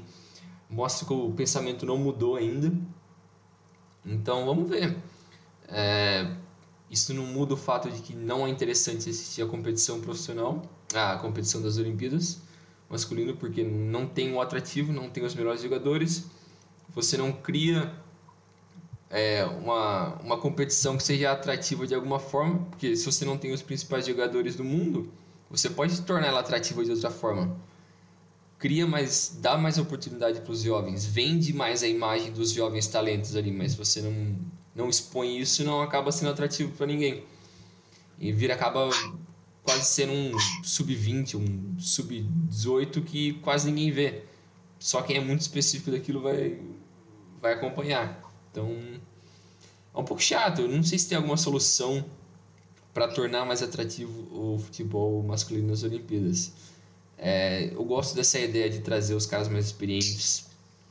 [0.70, 2.74] mostra que o pensamento não mudou ainda.
[4.06, 4.98] Então vamos ver.
[5.68, 6.30] É,
[6.90, 10.62] isso não muda o fato de que não é interessante assistir a competição profissional,
[10.94, 12.42] a competição das Olimpíadas
[12.94, 16.26] masculino, porque não tem o atrativo, não tem os melhores jogadores.
[16.94, 17.92] Você não cria
[19.10, 23.52] é, uma, uma competição que seja atrativa de alguma forma, porque se você não tem
[23.52, 25.12] os principais jogadores do mundo,
[25.50, 27.56] você pode tornar ela atrativa de outra forma.
[28.60, 33.36] Cria mais, dá mais oportunidade para os jovens, vende mais a imagem dos jovens talentos
[33.36, 34.36] ali, mas você não,
[34.74, 37.24] não expõe isso, não acaba sendo atrativo para ninguém.
[38.20, 38.90] E vira acaba
[39.64, 44.24] quase sendo um sub-20, um sub-18 que quase ninguém vê.
[44.80, 46.60] Só quem é muito específico daquilo vai,
[47.42, 48.22] vai acompanhar.
[48.52, 48.70] Então,
[49.94, 50.62] é um pouco chato.
[50.62, 52.06] Eu não sei se tem alguma solução
[52.94, 56.52] para tornar mais atrativo o futebol masculino nas Olimpíadas.
[57.26, 60.46] É, eu gosto dessa ideia de trazer os caras mais experientes,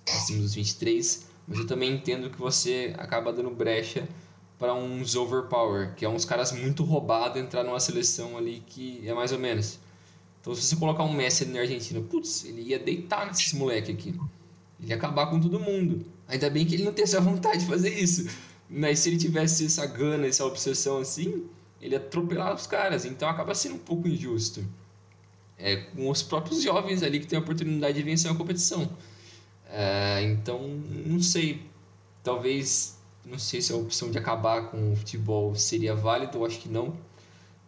[0.09, 4.09] acima dos 23, mas eu também entendo que você acaba dando brecha
[4.59, 9.13] para uns overpower, que é uns caras muito roubados entrar numa seleção ali que é
[9.13, 9.79] mais ou menos.
[10.41, 14.19] Então, se você colocar um Messi na Argentina, putz, ele ia deitar nesses moleque aqui.
[14.81, 16.07] Ele ia acabar com todo mundo.
[16.27, 18.27] Ainda bem que ele não tem essa vontade de fazer isso.
[18.71, 21.45] Mas se ele tivesse essa gana, essa obsessão assim,
[21.79, 23.05] ele ia atropelar os caras.
[23.05, 24.65] Então acaba sendo um pouco injusto.
[25.63, 28.91] É, com os próprios jovens ali que têm a oportunidade de vencer uma competição.
[29.71, 30.69] É, então,
[31.07, 31.63] não sei.
[32.23, 36.59] Talvez, não sei se a opção de acabar com o futebol seria válida, eu acho
[36.59, 36.97] que não.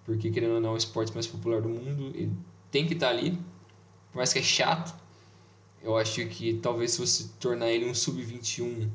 [0.04, 2.12] Porque, querendo ou não, é o esporte mais popular do mundo.
[2.70, 3.38] Tem que estar ali.
[4.10, 4.94] Por mais que é chato,
[5.82, 8.88] eu acho que talvez se você tornar ele um sub-21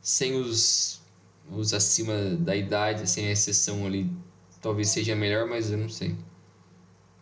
[0.00, 1.00] sem os,
[1.50, 4.10] os acima da idade, sem a exceção ali,
[4.60, 6.14] talvez seja melhor, mas eu não sei.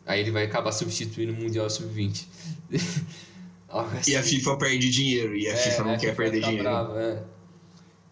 [0.09, 2.25] Aí ele vai acabar substituindo o Mundial Sub-20.
[3.69, 4.13] assim.
[4.13, 6.47] E a FIFA perde dinheiro, e a é, FIFA não a quer FIFA perder tá
[6.47, 6.69] dinheiro.
[6.69, 7.23] Brava, é.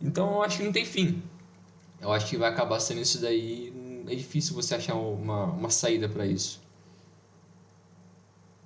[0.03, 1.23] Então eu acho que não tem fim.
[1.99, 3.73] Eu acho que vai acabar sendo isso daí.
[4.07, 6.61] É difícil você achar uma, uma saída para isso.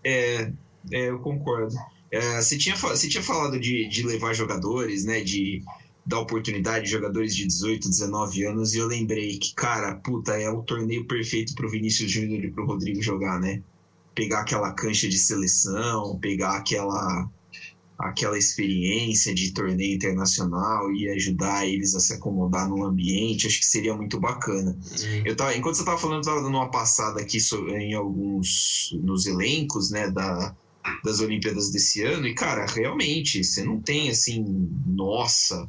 [0.02, 0.50] É,
[0.90, 1.76] é, eu concordo.
[2.10, 5.20] É, você, tinha, você tinha falado de, de levar jogadores, né?
[5.20, 5.62] De
[6.04, 10.50] dar oportunidade de jogadores de 18, 19 anos, e eu lembrei que, cara, puta, é
[10.50, 13.62] o torneio perfeito pro Vinícius Júnior e pro Rodrigo jogar, né?
[14.14, 17.28] Pegar aquela cancha de seleção, pegar aquela
[18.00, 23.66] aquela experiência de torneio internacional e ajudar eles a se acomodar no ambiente, acho que
[23.66, 24.70] seria muito bacana.
[24.70, 25.22] Uhum.
[25.26, 27.36] Eu tava, enquanto você estava falando, eu estava dando uma passada aqui
[27.76, 30.56] em alguns nos elencos, né, da,
[31.04, 34.42] das Olimpíadas desse ano e, cara, realmente, você não tem assim,
[34.86, 35.68] nossa,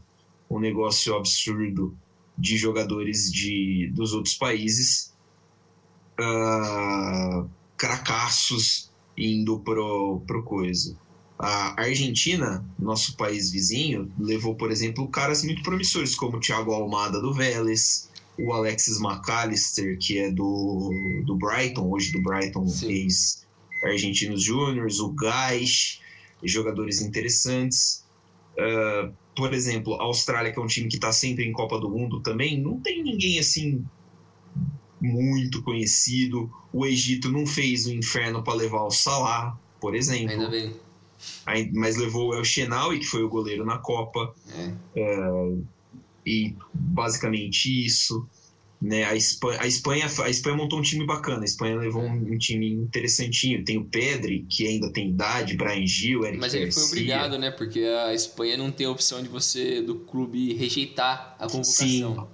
[0.51, 1.97] um negócio absurdo
[2.37, 5.13] de jogadores de, dos outros países,
[6.19, 10.97] uh, cracassos indo pro, pro coisa.
[11.39, 17.21] A Argentina, nosso país vizinho, levou, por exemplo, caras muito promissores, como o Thiago Almada
[17.21, 20.91] do Vélez, o Alexis McAllister, que é do,
[21.25, 23.47] do Brighton, hoje do Brighton, ex
[23.85, 25.99] Argentinos Júniors, o Gás,
[26.43, 28.05] jogadores interessantes.
[28.57, 29.11] Uh,
[29.41, 32.19] por exemplo, a Austrália, que é um time que está sempre em Copa do Mundo
[32.19, 33.83] também, não tem ninguém assim
[35.01, 36.47] muito conhecido.
[36.71, 40.29] O Egito não fez o inferno para levar o Salah, por exemplo.
[40.29, 40.75] Ainda bem.
[41.73, 44.31] Mas levou o El Shenawi, que foi o goleiro na Copa.
[44.95, 45.01] É.
[45.01, 45.65] Uh,
[46.23, 48.27] e basicamente isso.
[48.81, 49.03] Né?
[49.03, 52.37] A, Espanha, a, Espanha, a Espanha montou um time bacana, a Espanha levou um, um
[52.37, 53.63] time interessantinho.
[53.63, 57.51] Tem o Pedri, que ainda tem idade, Brian Gil, Eric Mas ele foi obrigado, né?
[57.51, 62.15] Porque a Espanha não tem a opção de você, do clube, rejeitar a convocação.
[62.15, 62.27] Sim.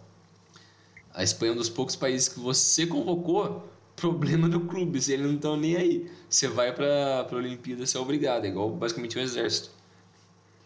[1.13, 5.25] A Espanha é um dos poucos países que você convocou, problema do clube, se eles
[5.25, 6.11] não estão nem aí.
[6.29, 9.76] Você vai para a Olimpíada, você é obrigado, é igual basicamente o um exército.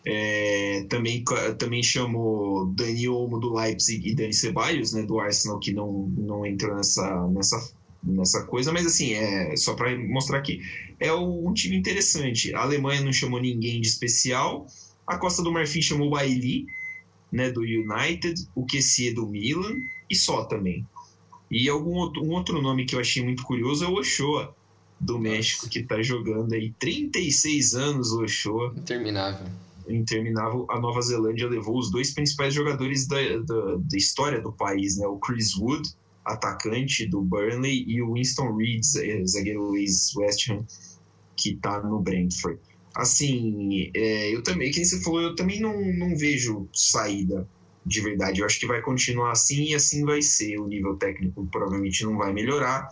[0.03, 1.23] É, também,
[1.59, 6.45] também chamou Dani Olmo do Leipzig e Dani Ceballos, né, do Arsenal, que não, não
[6.45, 7.71] entrou nessa, nessa,
[8.03, 10.59] nessa coisa, mas assim, é só para mostrar aqui.
[10.99, 12.53] É um time interessante.
[12.55, 14.65] A Alemanha não chamou ninguém de especial,
[15.05, 16.65] a Costa do Marfim chamou o Bailey,
[17.31, 19.75] né, do United, o QC do Milan
[20.09, 20.85] e só também.
[21.49, 24.55] E algum outro, um outro nome que eu achei muito curioso é o Ochoa,
[24.99, 28.73] do México, que está jogando aí 36 anos o Ochoa.
[28.77, 29.47] Interminável
[29.93, 34.97] interminável, a Nova Zelândia levou os dois principais jogadores da, da, da, história do país,
[34.97, 35.07] né?
[35.07, 35.89] O Chris Wood,
[36.25, 38.83] atacante do Burnley, e o Winston Reed,
[39.25, 40.65] zagueiro ex-West Ham,
[41.35, 42.59] que está no Brentford.
[42.95, 47.47] Assim, é, eu também, quem você falou, eu também não, não vejo saída
[47.85, 48.41] de verdade.
[48.41, 50.59] Eu acho que vai continuar assim e assim vai ser.
[50.59, 52.89] O nível técnico provavelmente não vai melhorar.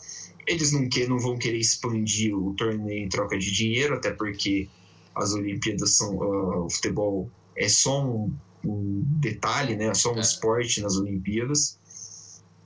[0.47, 4.67] Eles não, que, não vão querer expandir o torneio em troca de dinheiro, até porque
[5.15, 8.33] as Olimpíadas são uh, o futebol é só um,
[8.63, 9.87] um detalhe, né?
[9.87, 10.21] É só um é.
[10.21, 11.77] esporte nas Olimpíadas,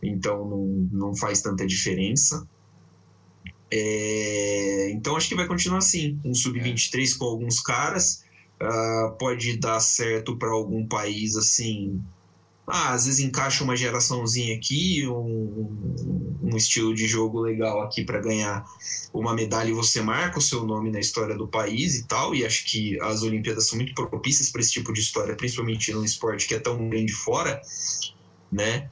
[0.01, 2.47] então não, não faz tanta diferença.
[3.71, 7.17] É, então acho que vai continuar assim, um sub-23 é.
[7.17, 8.23] com alguns caras,
[8.61, 11.99] uh, pode dar certo para algum país assim
[12.65, 18.21] ah, às vezes encaixa uma geraçãozinha aqui, um, um estilo de jogo legal aqui para
[18.21, 18.65] ganhar
[19.13, 22.33] uma medalha e você marca o seu nome na história do país e tal.
[22.33, 26.05] E acho que as Olimpíadas são muito propícias para esse tipo de história, principalmente num
[26.05, 27.61] esporte que é tão grande fora,
[28.49, 28.89] né?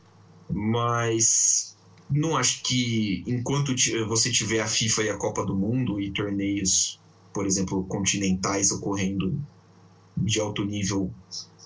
[0.49, 1.77] Mas
[2.09, 3.73] não acho que enquanto
[4.07, 6.99] você tiver a FIFA e a Copa do Mundo e torneios,
[7.33, 9.41] por exemplo, continentais ocorrendo
[10.17, 11.09] de alto nível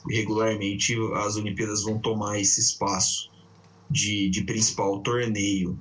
[0.10, 3.32] regularmente as Olimpíadas vão tomar esse espaço
[3.90, 5.78] de, de principal torneio.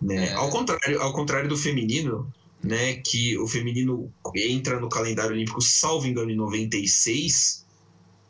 [0.00, 0.28] Né?
[0.28, 0.32] É.
[0.34, 2.32] Ao, contrário, ao contrário do feminino,
[2.62, 7.64] né, que o feminino entra no calendário olímpico, salvo engano, em 96,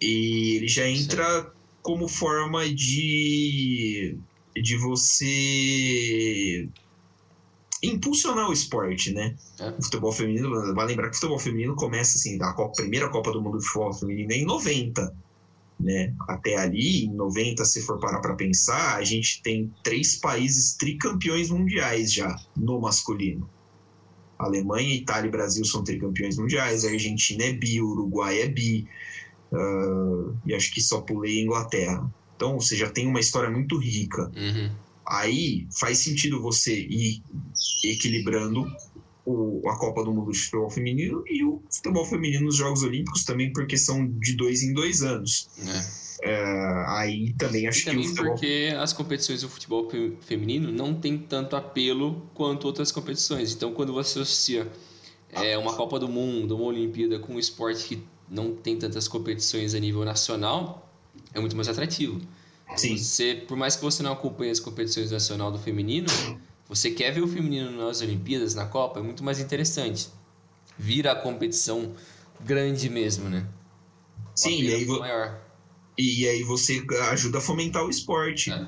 [0.00, 1.48] e ele já entra Sim.
[1.82, 4.18] como forma de,
[4.54, 6.68] de você
[7.82, 9.34] impulsionar o esporte, né?
[9.58, 9.70] É.
[9.70, 13.32] O futebol feminino, vai lembrar que o futebol feminino começa assim, a Copa, primeira Copa
[13.32, 15.14] do Mundo de Futebol Feminino é em 90,
[15.78, 16.14] né?
[16.28, 21.50] Até ali, em 90, se for parar para pensar, a gente tem três países tricampeões
[21.50, 23.48] mundiais já no masculino.
[24.38, 28.86] Alemanha, Itália e Brasil são tricampeões mundiais, a Argentina é bi, o Uruguai é bi,
[29.50, 32.10] uh, e acho que só pulei a Inglaterra.
[32.36, 34.30] Então, você já tem uma história muito rica.
[34.36, 37.22] Uhum aí faz sentido você ir
[37.84, 38.66] equilibrando
[39.24, 43.24] o, a Copa do Mundo de Futebol Feminino e o futebol feminino nos Jogos Olímpicos
[43.24, 45.48] também, porque são de dois em dois anos.
[45.58, 46.06] É.
[46.22, 48.32] É, aí também acho e também que o futebol...
[48.32, 49.88] porque as competições do futebol
[50.22, 53.52] feminino não tem tanto apelo quanto outras competições.
[53.52, 54.70] Então, quando você associa
[55.30, 59.74] é, uma Copa do Mundo, uma Olimpíada com um esporte que não tem tantas competições
[59.74, 60.90] a nível nacional,
[61.34, 62.20] é muito mais atrativo.
[62.74, 62.96] Sim.
[62.96, 66.08] Você, por mais que você não acompanhe as competições nacional do feminino,
[66.68, 70.08] você quer ver o feminino nas Olimpíadas, na Copa, é muito mais interessante.
[70.78, 71.94] Vira a competição
[72.40, 73.46] grande mesmo, né?
[74.34, 75.40] Sim, e aí, maior.
[75.96, 78.50] e aí você ajuda a fomentar o esporte.
[78.50, 78.66] É.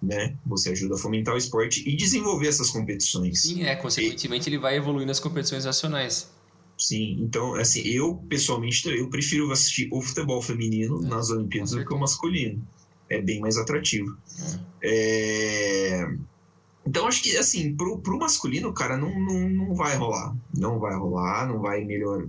[0.00, 0.36] Né?
[0.46, 3.42] Você ajuda a fomentar o esporte e desenvolver essas competições.
[3.42, 3.74] Sim, é.
[3.74, 4.50] Consequentemente, e...
[4.50, 6.30] ele vai evoluir nas competições nacionais.
[6.78, 11.84] Sim, então, assim, eu pessoalmente eu prefiro assistir o futebol feminino é, nas Olimpíadas do
[11.84, 12.66] que o masculino
[13.10, 14.16] é bem mais atrativo.
[14.82, 16.08] É...
[16.86, 20.34] Então acho que assim, pro, pro masculino, cara, não, não, não vai rolar.
[20.56, 22.26] Não vai rolar, não vai melhor,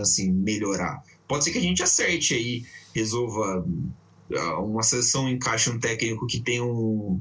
[0.00, 1.02] assim, melhorar.
[1.28, 2.64] Pode ser que a gente acerte aí,
[2.94, 3.66] resolva
[4.34, 7.20] ah, uma seleção, encaixe um técnico que tem um.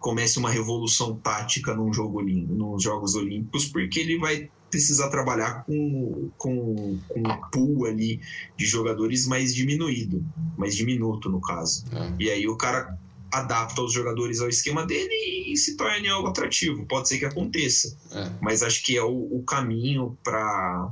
[0.00, 6.30] comece uma revolução tática num jogo nos Jogos Olímpicos, porque ele vai precisar trabalhar com,
[6.36, 8.20] com, com um pool ali
[8.56, 10.24] de jogadores mais diminuído,
[10.56, 11.84] mais diminuto no caso.
[11.92, 12.12] É.
[12.18, 12.98] E aí o cara
[13.30, 16.84] adapta os jogadores ao esquema dele e se torna algo atrativo.
[16.86, 18.30] Pode ser que aconteça, é.
[18.40, 20.90] mas acho que é o, o caminho para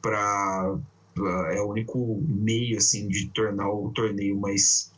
[0.00, 0.78] para
[1.52, 4.90] é o único meio assim de tornar o torneio mais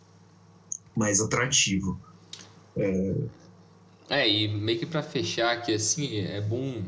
[0.96, 2.00] mais atrativo.
[2.76, 3.14] É,
[4.08, 6.82] é e meio que para fechar aqui assim é bom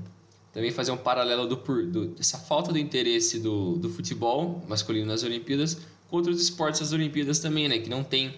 [0.57, 5.23] também fazer um paralelo do, do, dessa falta do interesse do, do futebol masculino nas
[5.23, 7.79] Olimpíadas com outros esportes das Olimpíadas também, né?
[7.79, 8.35] Que não tem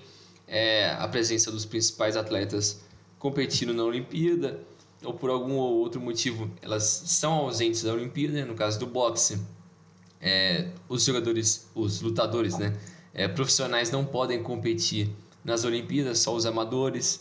[0.48, 2.80] é, a presença dos principais atletas
[3.20, 4.58] competindo na Olimpíada
[5.04, 8.44] ou por algum outro motivo elas são ausentes da Olimpíada, né?
[8.44, 9.40] no caso do boxe.
[10.20, 12.76] É, os jogadores, os lutadores, né?
[13.14, 15.08] É, profissionais não podem competir
[15.44, 17.20] nas Olimpíadas, só os amadores.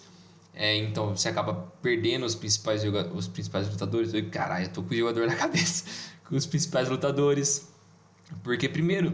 [0.60, 1.54] É, então você acaba
[1.84, 2.82] perdendo os principais,
[3.14, 4.12] os principais lutadores.
[4.32, 5.86] Caralho, eu tô com o jogador na cabeça.
[6.32, 7.68] Os principais lutadores.
[8.44, 9.14] Porque, primeiro,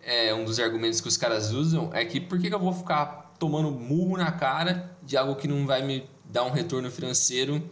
[0.00, 2.72] é, um dos argumentos que os caras usam é que por que, que eu vou
[2.72, 7.68] ficar tomando murro na cara de algo que não vai me dar um retorno financeiro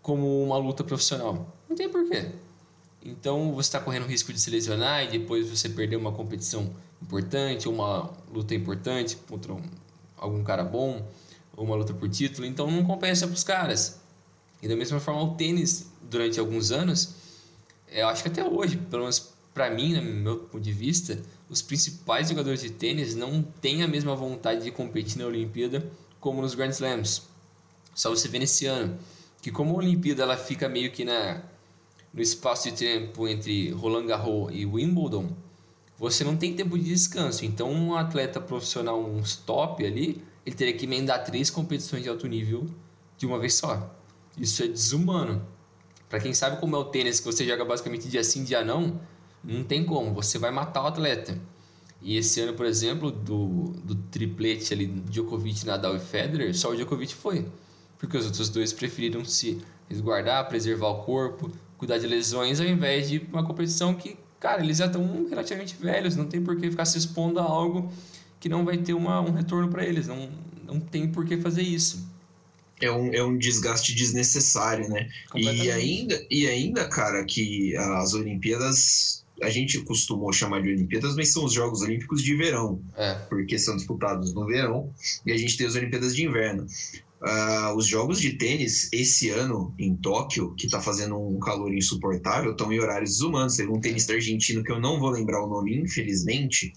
[0.00, 1.52] como uma luta profissional?
[1.68, 2.30] Não tem porquê.
[3.04, 6.70] Então você está correndo risco de se lesionar e depois você perder uma competição
[7.02, 9.62] importante, uma luta importante contra um,
[10.16, 11.04] algum cara bom,
[11.58, 12.46] ou uma luta por título.
[12.46, 14.00] Então não compensa para os caras.
[14.62, 17.14] E da mesma forma, o tênis, durante alguns anos,
[17.90, 21.60] eu acho que até hoje, pelo menos para mim, no meu ponto de vista, os
[21.60, 25.84] principais jogadores de tênis não têm a mesma vontade de competir na Olimpíada
[26.20, 27.22] como nos Grand Slams.
[27.94, 28.96] Só você vê nesse ano
[29.42, 31.42] que como a Olimpíada ela fica meio que na
[32.14, 35.28] no espaço de tempo entre Roland Garros e Wimbledon,
[35.98, 37.44] você não tem tempo de descanso.
[37.44, 42.26] Então, um atleta profissional, um stop ali, ele teria que emendar três competições de alto
[42.26, 42.66] nível
[43.16, 43.94] de uma vez só.
[44.36, 45.44] Isso é desumano.
[46.08, 49.00] Para quem sabe como é o tênis, que você joga basicamente dia sim, dia não,
[49.44, 50.14] não tem como.
[50.14, 51.38] Você vai matar o atleta.
[52.00, 56.76] E esse ano, por exemplo, do, do triplete ali, Djokovic, Nadal e Federer, só o
[56.76, 57.46] Djokovic foi.
[57.98, 63.08] Porque os outros dois preferiram se resguardar, preservar o corpo, cuidar de lesões, ao invés
[63.08, 66.84] de uma competição que, cara, eles já estão relativamente velhos, não tem por que ficar
[66.84, 67.90] se expondo a algo
[68.40, 70.28] que não vai ter uma, um retorno para eles, não,
[70.64, 72.06] não tem por que fazer isso.
[72.80, 75.08] É um, é um desgaste desnecessário, né?
[75.34, 81.32] E ainda, e ainda, cara, que as Olimpíadas a gente costumou chamar de Olimpíadas, mas
[81.32, 83.14] são os Jogos Olímpicos de verão, é.
[83.28, 84.92] porque são disputados no verão,
[85.24, 86.66] e a gente tem as Olimpíadas de inverno.
[87.20, 92.52] Uh, os jogos de tênis esse ano em Tóquio, que está fazendo um calor insuportável,
[92.52, 93.56] estão em horários desumanos.
[93.56, 96.72] Teve um tenista argentino que eu não vou lembrar o nome, infelizmente,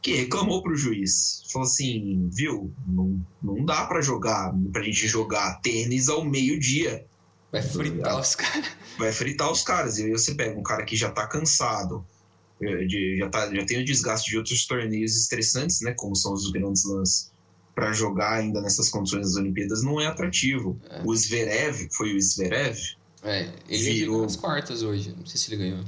[0.00, 1.42] que reclamou para o juiz.
[1.52, 7.04] Falou assim: viu, não, não dá para jogar, para a gente jogar tênis ao meio-dia.
[7.50, 8.66] Vai fritar os caras.
[8.98, 9.98] Vai fritar os caras.
[9.98, 12.04] E aí você pega um cara que já está cansado,
[12.60, 15.94] de, já, tá, já tem o desgaste de outros torneios estressantes, né?
[15.96, 17.30] Como são os grandes lances
[17.78, 20.76] para jogar ainda nessas condições das Olimpíadas não é atrativo.
[20.90, 21.00] É.
[21.04, 22.76] O Zverev, foi o Zverev?
[23.22, 25.84] É, ele virou nas quartas hoje, não sei se ele ganhou.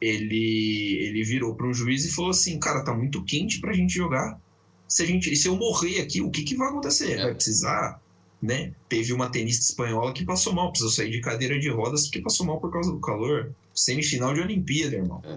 [0.00, 3.92] Ele, ele virou para um juiz e falou assim: cara, tá muito quente pra gente
[3.92, 4.40] jogar.
[4.88, 7.12] Se, a gente, se eu morrer aqui, o que, que vai acontecer?
[7.12, 7.22] É.
[7.24, 8.00] Vai precisar
[8.40, 8.72] né?
[8.88, 12.46] Teve uma tenista espanhola que passou mal, precisou sair de cadeira de rodas porque passou
[12.46, 13.52] mal por causa do calor.
[13.74, 15.20] Semifinal de Olimpíada, irmão.
[15.24, 15.36] É.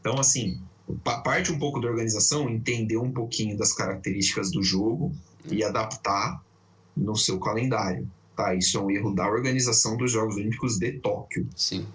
[0.00, 0.60] Então, assim,
[1.04, 5.12] parte um pouco da organização, entender um pouquinho das características do jogo
[5.50, 6.42] e adaptar
[6.96, 8.08] no seu calendário.
[8.36, 8.54] Tá?
[8.54, 11.48] Isso é um erro da organização dos Jogos Olímpicos de Tóquio.
[11.56, 11.86] Sim.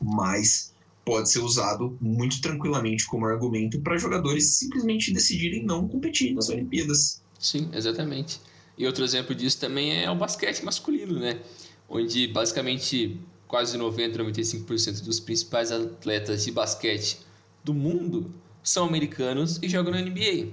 [0.00, 0.69] Mas
[1.10, 7.20] pode ser usado muito tranquilamente como argumento para jogadores simplesmente decidirem não competir nas Olimpíadas.
[7.36, 8.40] Sim, exatamente.
[8.78, 11.40] E outro exemplo disso também é o basquete masculino, né?
[11.88, 17.18] Onde basicamente quase 90, 95% dos principais atletas de basquete
[17.64, 18.32] do mundo
[18.62, 20.50] são americanos e jogam na NBA.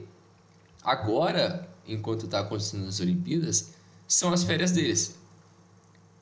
[0.83, 3.73] Agora, enquanto está acontecendo as Olimpíadas,
[4.07, 5.19] são as férias deles.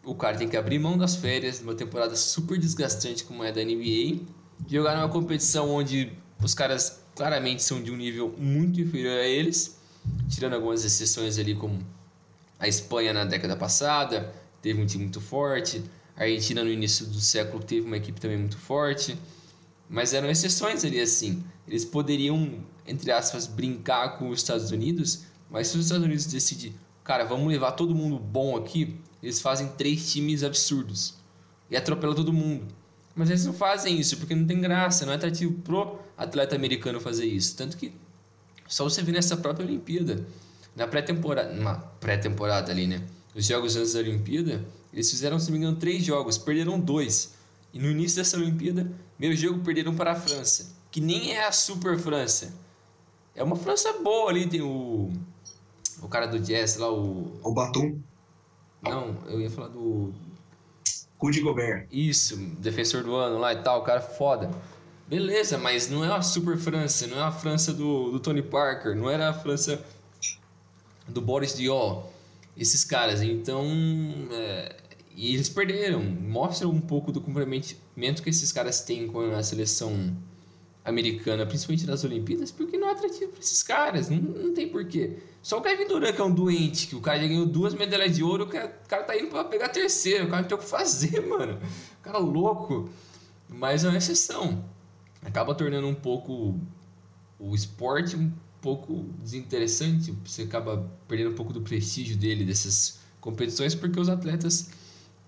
[0.06, 3.64] O cara tem que abrir mão das férias numa temporada super desgastante como é da
[3.64, 4.22] NBA,
[4.68, 6.12] jogar numa competição onde
[6.44, 9.80] os caras claramente são de um nível muito inferior a eles,
[10.30, 11.80] tirando algumas exceções ali como
[12.60, 14.32] a Espanha na década passada,
[14.62, 15.84] teve um time muito forte,
[16.16, 19.18] a Argentina no início do século teve uma equipe também muito forte.
[19.90, 21.44] Mas eram exceções ali assim.
[21.68, 26.78] Eles poderiam, entre aspas, brincar com os Estados Unidos, mas se os Estados Unidos decidirem,
[27.04, 31.16] cara, vamos levar todo mundo bom aqui, eles fazem três times absurdos
[31.70, 32.66] e atropelam todo mundo.
[33.16, 37.00] Mas eles não fazem isso porque não tem graça, não é atrativo pro atleta americano
[37.00, 37.56] fazer isso.
[37.56, 37.94] Tanto que
[38.68, 40.26] só você vê nessa própria Olimpíada,
[40.76, 43.02] na pré-temporada, uma pré-temporada ali, né?
[43.34, 47.34] Os jogos antes da Olimpíada, eles fizeram, se não me engano, três jogos, perderam dois.
[47.74, 51.52] E no início dessa Olimpíada, meu jogo perderam para a França, que nem é a
[51.52, 52.54] super França.
[53.34, 55.12] É uma França boa ali, tem o
[56.02, 58.00] o cara do jazz lá, o o Batum.
[58.86, 60.14] Não, eu ia falar do
[61.18, 61.88] Rudy Gobert.
[61.92, 64.50] Isso, defensor do ano lá e tal, o cara foda.
[65.08, 68.96] Beleza, mas não é a super França, não é a França do, do Tony Parker,
[68.96, 69.84] não era a França
[71.08, 72.12] do Boris Diaw.
[72.58, 73.66] Esses caras, então
[74.32, 74.76] é,
[75.16, 76.04] e eles perderam.
[76.04, 80.16] Mostra um pouco do comprometimento que esses caras têm com a seleção
[80.86, 84.10] americana, principalmente nas Olimpíadas, porque não é atrativo para esses caras.
[84.10, 85.18] Não, não tem porquê.
[85.42, 88.16] Só o Kevin Durant, que é um doente, que o cara já ganhou duas medalhas
[88.16, 90.26] de ouro, o cara, o cara tá indo para pegar a terceira.
[90.26, 91.60] O cara não tem o que fazer, mano.
[92.00, 92.88] O cara louco.
[93.50, 94.64] Mas é uma exceção.
[95.24, 96.60] Acaba tornando um pouco
[97.40, 98.32] o esporte um
[98.62, 100.14] pouco desinteressante.
[100.24, 104.70] Você acaba perdendo um pouco do prestígio dele, dessas competições, porque os atletas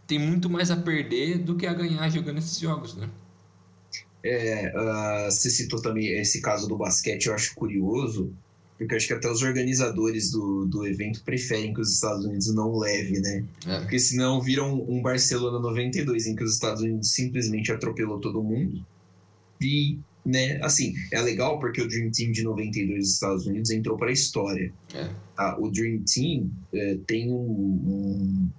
[0.05, 3.09] tem muito mais a perder do que a ganhar jogando esses jogos, né?
[4.24, 8.34] É, uh, você citou também esse caso do basquete, eu acho curioso,
[8.78, 12.53] porque eu acho que até os organizadores do, do evento preferem que os Estados Unidos
[12.53, 13.43] não leve, né?
[13.65, 13.80] É.
[13.80, 18.86] Porque senão viram um Barcelona 92, em que os Estados Unidos simplesmente atropelou todo mundo.
[19.59, 23.97] E, né, assim, é legal porque o Dream Team de 92 dos Estados Unidos entrou
[23.97, 24.72] para a história.
[24.93, 25.09] É.
[25.36, 25.57] Tá?
[25.59, 28.49] O Dream Team é, tem um, um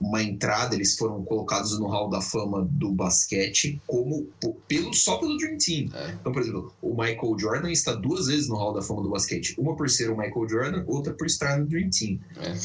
[0.00, 4.28] uma entrada, eles foram colocados no Hall da Fama do basquete como
[4.68, 5.88] pelo só pelo Dream Team.
[5.92, 6.12] É.
[6.12, 9.54] Então, por exemplo, o Michael Jordan está duas vezes no Hall da Fama do basquete,
[9.58, 12.20] uma por ser o Michael Jordan, outra por estar no Dream Team.
[12.36, 12.56] É.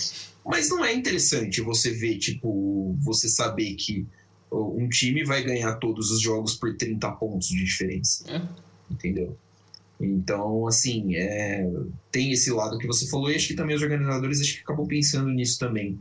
[0.45, 4.05] Mas não é interessante você ver, tipo, você saber que
[4.51, 8.23] um time vai ganhar todos os jogos por 30 pontos de diferença.
[8.29, 8.41] É.
[8.91, 9.35] Entendeu?
[9.99, 11.67] Então, assim, é,
[12.11, 14.85] tem esse lado que você falou, e acho que também os organizadores acho que acabam
[14.85, 15.97] pensando nisso também.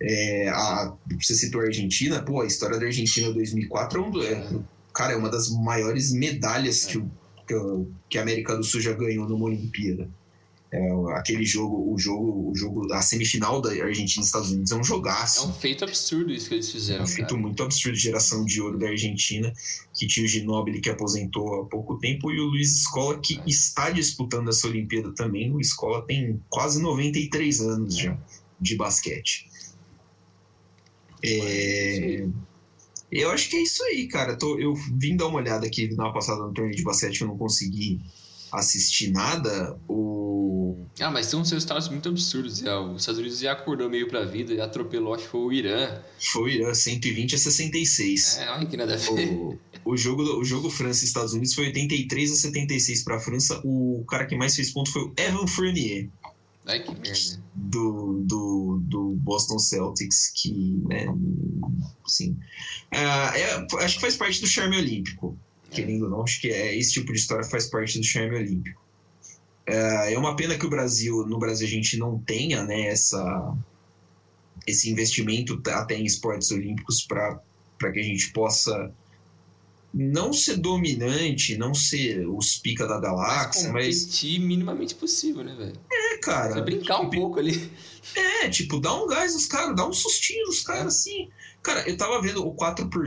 [0.00, 4.60] É, a, você citou a Argentina, pô, a história da Argentina 2004 é, um, é,
[4.94, 7.10] cara, é uma das maiores medalhas que, o,
[8.08, 10.08] que, a América do Sul já ganhou numa Olimpíada.
[10.70, 10.78] É,
[11.16, 14.84] aquele jogo, o jogo, o jogo, a semifinal da Argentina e Estados Unidos é um
[14.84, 15.46] jogaço.
[15.46, 17.00] É um feito absurdo isso que eles fizeram.
[17.00, 17.40] É um feito cara.
[17.40, 19.50] muito absurdo, geração de ouro da Argentina,
[19.94, 23.42] que tinha o Ginóbili que aposentou há pouco tempo e o Luiz Escola que é.
[23.46, 25.50] está disputando essa Olimpíada também.
[25.50, 28.16] O Escola tem quase 93 anos já
[28.60, 29.47] de basquete.
[31.24, 32.26] É...
[33.10, 34.36] Eu acho que é isso aí, cara.
[34.36, 37.38] Tô, eu vim dar uma olhada aqui na passada no torneio de basquete, eu não
[37.38, 38.00] consegui
[38.52, 39.78] assistir nada.
[39.88, 40.76] O...
[41.00, 42.58] Ah, mas são uns resultados muito absurdos.
[42.58, 42.78] Já.
[42.80, 46.02] Os Estados Unidos já acordou meio pra vida, já atropelou, acho que foi o Irã.
[46.20, 48.38] Foi o Irã, 120 a 66.
[48.38, 49.32] É, olha que nada a ver.
[49.32, 53.60] O, o jogo, o jogo França e Estados Unidos foi 83 a 76 pra França.
[53.64, 56.10] O cara que mais fez ponto foi o Evan Fournier.
[56.68, 57.42] Ai, que merda.
[57.54, 60.52] Do, do, do Boston Celtics, que,
[60.86, 61.06] né,
[62.04, 62.36] assim,
[62.90, 65.36] é, é, acho que faz parte do charme olímpico,
[65.70, 65.74] é.
[65.74, 68.80] querendo ou não, acho que é, esse tipo de história faz parte do charme olímpico.
[69.66, 73.56] É, é uma pena que o Brasil, no Brasil a gente não tenha, né, essa,
[74.66, 77.40] esse investimento até em esportes olímpicos para
[77.92, 78.92] que a gente possa
[79.92, 84.02] não ser dominante, não ser os pica da galáxia, mas.
[84.02, 85.80] Competir minimamente possível, né, velho?
[85.90, 86.54] É, cara.
[86.54, 87.70] Você brincar um pouco ali.
[88.14, 91.28] É, tipo, dá um gás nos caras, dá um sustinho nos caras, assim.
[91.62, 93.06] Cara, eu tava vendo o 4 por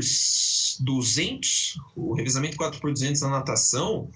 [0.80, 4.10] 200, o revezamento 4 por 200 na natação.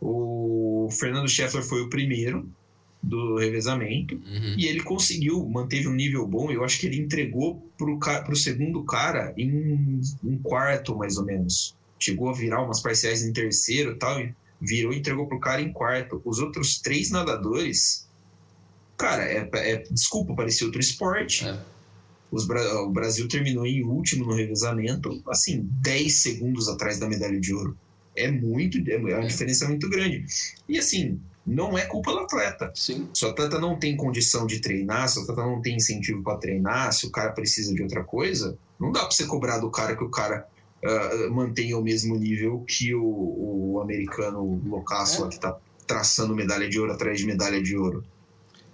[0.00, 2.48] O Fernando Scheffler foi o primeiro
[3.02, 4.54] do revezamento uhum.
[4.58, 6.50] e ele conseguiu, manteve um nível bom.
[6.50, 11.74] Eu acho que ele entregou pro, pro segundo cara em um quarto, mais ou menos
[12.00, 14.18] chegou a virar umas parciais em terceiro tal,
[14.60, 16.20] virou e entregou pro cara em quarto.
[16.24, 18.08] Os outros três nadadores,
[19.00, 21.48] cara, é, é desculpa, parecia outro esporte.
[21.48, 21.58] É.
[22.30, 27.52] Os, o Brasil terminou em último no revezamento, assim, 10 segundos atrás da medalha de
[27.54, 27.76] ouro.
[28.14, 29.26] É muito, é uma é.
[29.26, 30.24] diferença muito grande.
[30.68, 32.70] E assim, não é culpa do atleta.
[32.74, 33.08] Sim.
[33.14, 36.36] Se o atleta não tem condição de treinar, se o atleta não tem incentivo para
[36.36, 39.96] treinar, se o cara precisa de outra coisa, não dá para você cobrar do cara
[39.96, 40.46] que o cara
[40.84, 45.28] uh, mantenha o mesmo nível que o, o americano loucaço é.
[45.28, 48.04] que está traçando medalha de ouro atrás de medalha de ouro.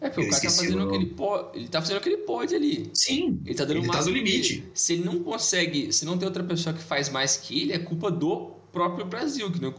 [0.00, 1.58] É, porque eu o cara tá fazendo o que ele pode.
[1.58, 2.90] Ele tá fazendo o que ele pode ali.
[2.92, 3.40] Sim.
[3.44, 4.54] Ele tá dando ele tá no limite.
[4.56, 4.70] Dele.
[4.74, 7.78] Se ele não consegue, se não tem outra pessoa que faz mais que ele, é
[7.78, 9.72] culpa do próprio Brasil, que não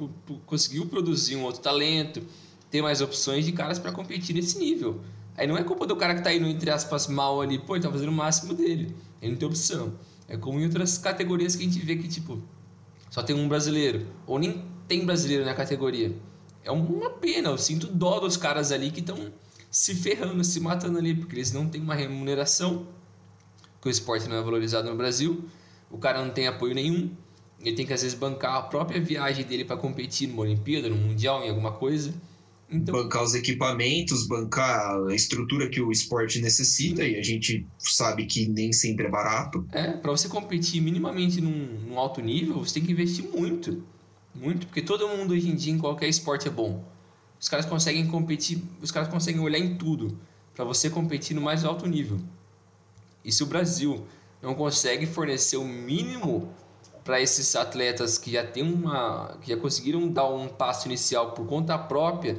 [0.46, 2.24] conseguiu produzir um outro talento,
[2.72, 5.02] ter mais opções de caras para competir nesse nível.
[5.38, 7.84] Aí não é culpa do cara que tá indo, entre aspas, mal ali, pô, ele
[7.84, 8.96] tá fazendo o máximo dele.
[9.22, 9.94] Ele não tem opção.
[10.28, 12.42] É como em outras categorias que a gente vê que, tipo,
[13.10, 16.16] só tem um brasileiro, ou nem tem brasileiro na categoria.
[16.64, 19.32] É uma pena, eu sinto dó dos caras ali que estão
[19.70, 22.88] se ferrando, se matando ali, porque eles não têm uma remuneração,
[23.82, 25.46] que o esporte não é valorizado no Brasil,
[25.90, 27.12] o cara não tem apoio nenhum,
[27.60, 30.96] ele tem que às vezes bancar a própria viagem dele para competir numa Olimpíada, no
[30.96, 32.14] Mundial, em alguma coisa.
[32.70, 32.94] Então...
[32.94, 38.48] Bancar os equipamentos, bancar a estrutura que o esporte necessita, e a gente sabe que
[38.48, 39.66] nem sempre é barato.
[39.72, 43.84] É, para você competir minimamente num, num, alto nível, você tem que investir muito.
[44.36, 46.84] Muito, porque todo mundo hoje em dia em qualquer esporte é bom.
[47.40, 50.18] Os caras conseguem competir, os caras conseguem olhar em tudo
[50.56, 52.18] para você competir no mais alto nível.
[53.24, 54.06] E se o Brasil
[54.42, 56.52] não consegue fornecer o mínimo
[57.04, 61.48] para esses atletas que já tem uma que já conseguiram dar um passo inicial por
[61.48, 62.38] conta própria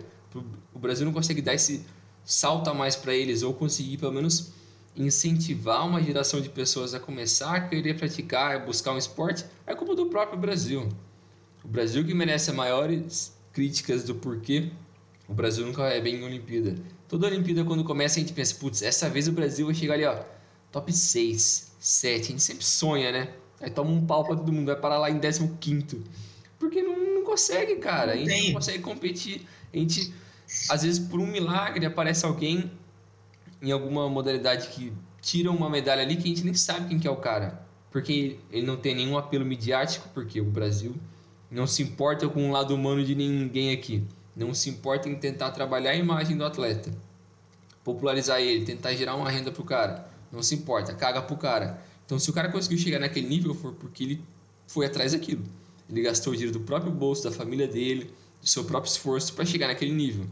[0.74, 1.84] o Brasil não consegue dar esse
[2.24, 4.52] salto a mais para eles ou conseguir pelo menos
[4.94, 9.94] incentivar uma geração de pessoas a começar a querer praticar, buscar um esporte, é culpa
[9.94, 10.88] do próprio Brasil.
[11.64, 14.70] O Brasil que merece as maiores críticas do porquê
[15.28, 16.74] o Brasil nunca é bem em Olimpíada.
[17.06, 20.04] Toda Olimpíada, quando começa, a gente pensa, putz, essa vez o Brasil vai chegar ali,
[20.04, 20.18] ó,
[20.72, 22.20] top 6, 7.
[22.22, 23.28] A gente sempre sonha, né?
[23.60, 26.02] Aí toma um pau pra todo mundo, vai parar lá em 15.
[26.58, 28.12] Porque não consegue, cara.
[28.12, 29.46] A gente não consegue competir.
[29.72, 30.14] A gente,
[30.70, 32.70] às vezes, por um milagre, aparece alguém
[33.60, 37.06] em alguma modalidade que tira uma medalha ali que a gente nem sabe quem que
[37.06, 37.66] é o cara.
[37.90, 40.94] Porque ele não tem nenhum apelo midiático, porque o Brasil
[41.50, 44.04] não se importa com o lado humano de ninguém aqui.
[44.38, 46.92] Não se importa em tentar trabalhar a imagem do atleta.
[47.82, 50.08] Popularizar ele, tentar gerar uma renda pro cara.
[50.30, 51.82] Não se importa, caga pro cara.
[52.06, 54.22] Então, se o cara conseguiu chegar naquele nível, foi porque ele
[54.64, 55.42] foi atrás daquilo.
[55.90, 59.44] Ele gastou o dinheiro do próprio bolso, da família dele, do seu próprio esforço para
[59.44, 60.24] chegar naquele nível.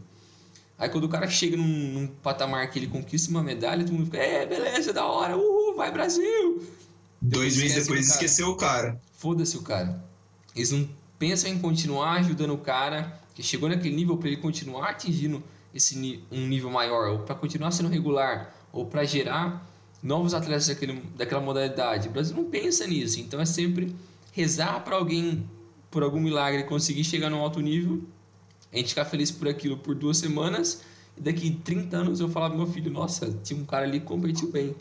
[0.77, 4.05] Aí quando o cara chega num, num, patamar que ele conquista uma medalha, todo mundo
[4.05, 6.65] fica, é, beleza, da hora, uhul, vai Brasil!
[7.21, 9.01] Dois meses depois esqueceu o cara.
[9.11, 10.01] Foda-se o cara.
[10.55, 10.87] Eles não
[11.17, 15.43] pensam em continuar ajudando o cara que chegou naquele nível para ele continuar atingindo
[15.73, 19.67] esse um nível maior, ou para continuar sendo regular, ou para gerar
[20.01, 22.07] novos atletas daquele, daquela modalidade.
[22.07, 23.95] O Brasil não pensa nisso, então é sempre
[24.31, 25.47] rezar para alguém,
[25.91, 28.01] por algum milagre, conseguir chegar no alto nível,
[28.71, 30.81] a gente ficar feliz por aquilo por duas semanas,
[31.15, 34.05] e daqui 30 anos eu falar pro meu filho: Nossa, tinha um cara ali que
[34.05, 34.75] competiu bem.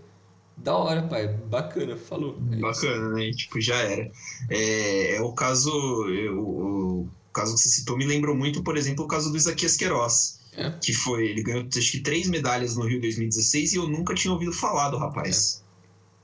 [0.56, 1.28] Da hora, pai.
[1.28, 2.40] Bacana, falou.
[2.50, 3.30] É Bacana, né?
[3.30, 4.10] Tipo, já era.
[4.48, 5.70] É, é o caso.
[6.08, 9.76] Eu, o caso que você citou me lembrou muito, por exemplo, o caso do Isaquias
[9.76, 10.40] Queiroz.
[10.56, 10.70] É.
[10.82, 11.26] Que foi.
[11.28, 14.88] Ele ganhou acho que três medalhas no Rio 2016 e eu nunca tinha ouvido falar
[14.90, 15.62] do rapaz.
[15.62, 15.66] É.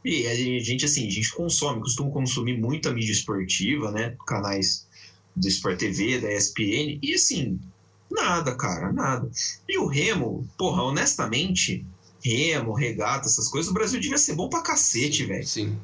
[0.08, 4.16] E a gente, assim, a gente consome, costuma consumir muita mídia esportiva, né?
[4.26, 4.86] Canais
[5.34, 7.58] do Sport TV, da ESPN, e assim,
[8.10, 9.30] nada, cara, nada.
[9.68, 11.86] E o Remo, porra, honestamente,
[12.22, 15.46] remo, regata, essas coisas, o Brasil devia ser bom pra cacete, velho.
[15.46, 15.78] Sim.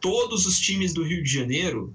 [0.00, 1.94] Todos os times do Rio de Janeiro,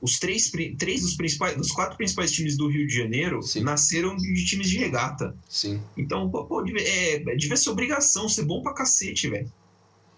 [0.00, 3.62] os três, três dos principais, dos quatro principais times do Rio de Janeiro Sim.
[3.62, 5.34] nasceram de times de regata.
[5.48, 5.80] Sim.
[5.96, 9.50] Então, pô, devia, é, devia ser obrigação ser bom pra cacete, velho.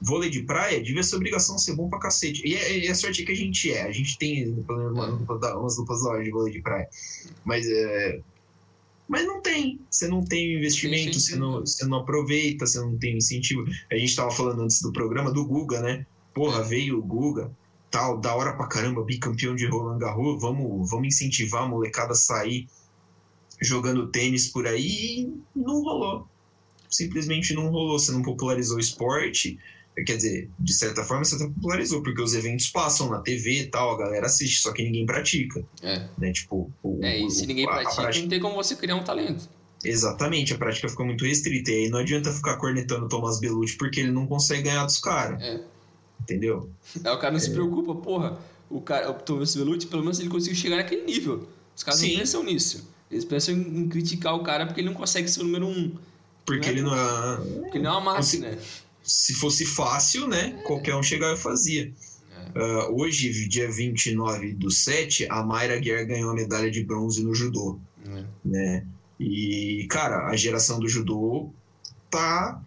[0.00, 2.42] Vôlei de praia devia ser obrigação ser bom pra cacete.
[2.44, 3.82] E, é, e a sorte é que a gente é.
[3.82, 6.88] A gente tem umas duplas lojas de vôlei de praia.
[7.44, 8.20] Mas é,
[9.08, 9.80] mas não tem.
[9.90, 13.64] Você não tem investimento, você não, você não aproveita, você não tem incentivo.
[13.90, 16.06] A gente estava falando antes do programa do Guga, né?
[16.34, 17.50] Porra, veio o Guga,
[17.90, 22.16] tal, da hora pra caramba, bicampeão de Roland Garros, vamos, vamos incentivar a molecada a
[22.16, 22.68] sair
[23.60, 26.28] jogando tênis por aí e não rolou.
[26.90, 27.98] Simplesmente não rolou.
[27.98, 29.58] Você não popularizou o esporte
[30.04, 33.94] Quer dizer, de certa forma você popularizou, porque os eventos passam na TV e tal,
[33.94, 35.64] a galera assiste, só que ninguém pratica.
[35.82, 36.06] É.
[36.18, 36.32] Né?
[36.32, 38.22] Tipo, o, é, e se ninguém a, pratica, prática...
[38.22, 39.48] não tem como você criar um talento.
[39.84, 41.70] Exatamente, a prática ficou muito restrita.
[41.70, 44.98] E aí não adianta ficar cornetando o Thomas Belucci porque ele não consegue ganhar dos
[44.98, 45.40] caras.
[45.40, 45.60] É.
[46.20, 46.70] Entendeu?
[47.04, 47.40] Aí o cara não é.
[47.40, 48.38] se preocupa, porra.
[48.68, 51.48] O, cara, o Thomas Belucci, pelo menos ele conseguiu chegar naquele nível.
[51.76, 52.12] Os caras Sim.
[52.12, 52.88] não pensam nisso.
[53.10, 55.92] Eles pensam em criticar o cara porque ele não consegue ser o número um.
[56.44, 57.36] Porque não é, ele não é.
[57.60, 58.50] Porque ele não é uma máquina.
[58.50, 58.58] Né?
[59.08, 60.60] Se fosse fácil, né?
[60.64, 61.92] Qualquer um chegava e fazia.
[62.54, 67.34] Uh, hoje, dia 29 do 7, a Mayra Guerra ganhou a medalha de bronze no
[67.34, 67.80] judô.
[68.06, 68.24] É.
[68.44, 68.86] Né?
[69.18, 71.50] E, cara, a geração do judô
[72.10, 72.62] tá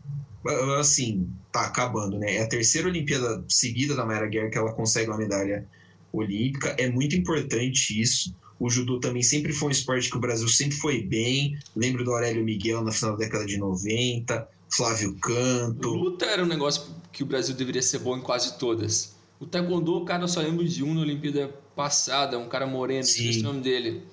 [0.79, 2.37] assim, tá acabando, né?
[2.37, 5.67] É a terceira Olimpíada seguida da Mayra Guerra que ela consegue uma medalha
[6.11, 6.75] olímpica.
[6.77, 8.35] É muito importante isso.
[8.59, 11.57] O judô também sempre foi um esporte que o Brasil sempre foi bem.
[11.75, 14.47] Lembro do Aurélio Miguel na final da década de 90.
[14.73, 15.89] Flávio Canto.
[15.89, 19.15] Luta era um negócio que o Brasil deveria ser bom em quase todas.
[19.39, 23.01] O Taekwondo, o cara, eu só lembro de um na Olimpíada passada, um cara moreno,
[23.01, 24.03] esqueci o nome dele.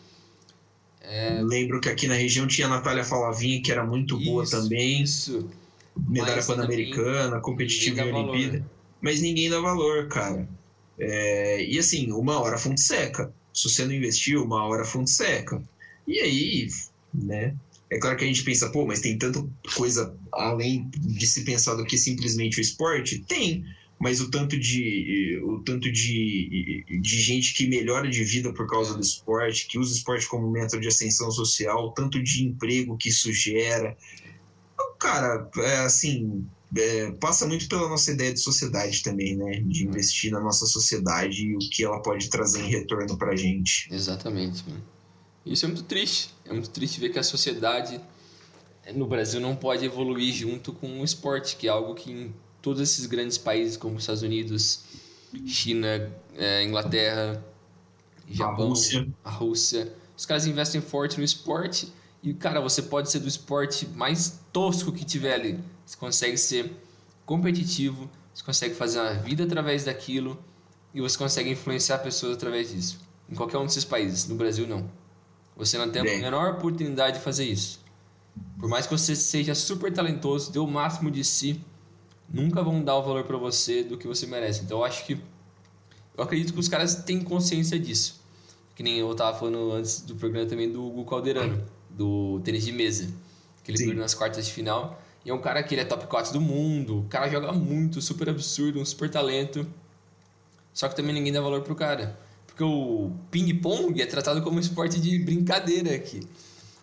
[1.01, 1.41] É...
[1.43, 5.03] Lembro que aqui na região tinha a Natália Falavinha, que era muito isso, boa também.
[5.03, 5.49] Isso.
[6.09, 8.59] Medalha Pan-Americana, competitiva em Olimpíada.
[8.59, 8.71] Valor.
[9.01, 10.49] Mas ninguém dá valor, cara.
[10.99, 11.65] É...
[11.65, 13.33] E assim, uma hora fonte seca.
[13.53, 15.63] Se você não investiu, uma hora fonte seca.
[16.07, 16.69] E aí,
[17.13, 17.55] né?
[17.91, 19.43] É claro que a gente pensa, pô, mas tem tanta
[19.75, 23.21] coisa além de se pensar do que simplesmente o esporte?
[23.21, 23.65] Tem,
[23.99, 28.95] mas o tanto de o tanto de, de gente que melhora de vida por causa
[28.95, 32.97] do esporte, que usa o esporte como método de ascensão social, o tanto de emprego
[32.97, 33.97] que isso gera.
[35.01, 39.61] Cara, é assim, é, passa muito pela nossa ideia de sociedade também, né?
[39.65, 43.89] De investir na nossa sociedade e o que ela pode trazer em retorno pra gente.
[43.91, 44.83] Exatamente, mano.
[45.53, 46.31] Isso é muito triste.
[46.45, 48.01] É muito triste ver que a sociedade
[48.95, 52.81] no Brasil não pode evoluir junto com o esporte, que é algo que em todos
[52.81, 54.85] esses grandes países como os Estados Unidos,
[55.47, 57.45] China, é, Inglaterra,
[58.29, 59.09] Japão, a Rússia.
[59.25, 61.93] a Rússia, os caras investem forte no esporte
[62.23, 65.61] e, cara, você pode ser do esporte mais tosco que tiver ali.
[65.87, 66.73] Você consegue ser
[67.25, 70.39] competitivo, você consegue fazer uma vida através daquilo
[70.93, 72.99] e você consegue influenciar pessoas através disso.
[73.29, 74.27] Em qualquer um desses países.
[74.27, 74.91] No Brasil, não.
[75.59, 76.19] Você não tem Bem.
[76.19, 77.81] a menor oportunidade de fazer isso.
[78.59, 81.61] Por mais que você seja super talentoso, dê o máximo de si,
[82.29, 84.63] nunca vão dar o valor para você do que você merece.
[84.63, 85.21] Então eu acho que
[86.17, 88.21] eu acredito que os caras têm consciência disso.
[88.77, 92.71] Que nem eu tava falando antes do programa também do Hugo Calderano, do tênis de
[92.71, 93.13] mesa.
[93.65, 95.03] Que ele perdeu nas quartas de final.
[95.25, 97.01] E é um cara que ele é top 4 do mundo.
[97.01, 99.67] O cara joga muito, super absurdo, um super talento.
[100.73, 102.17] Só que também ninguém dá valor pro cara.
[102.59, 106.27] Porque o ping-pong é tratado como um esporte de brincadeira aqui.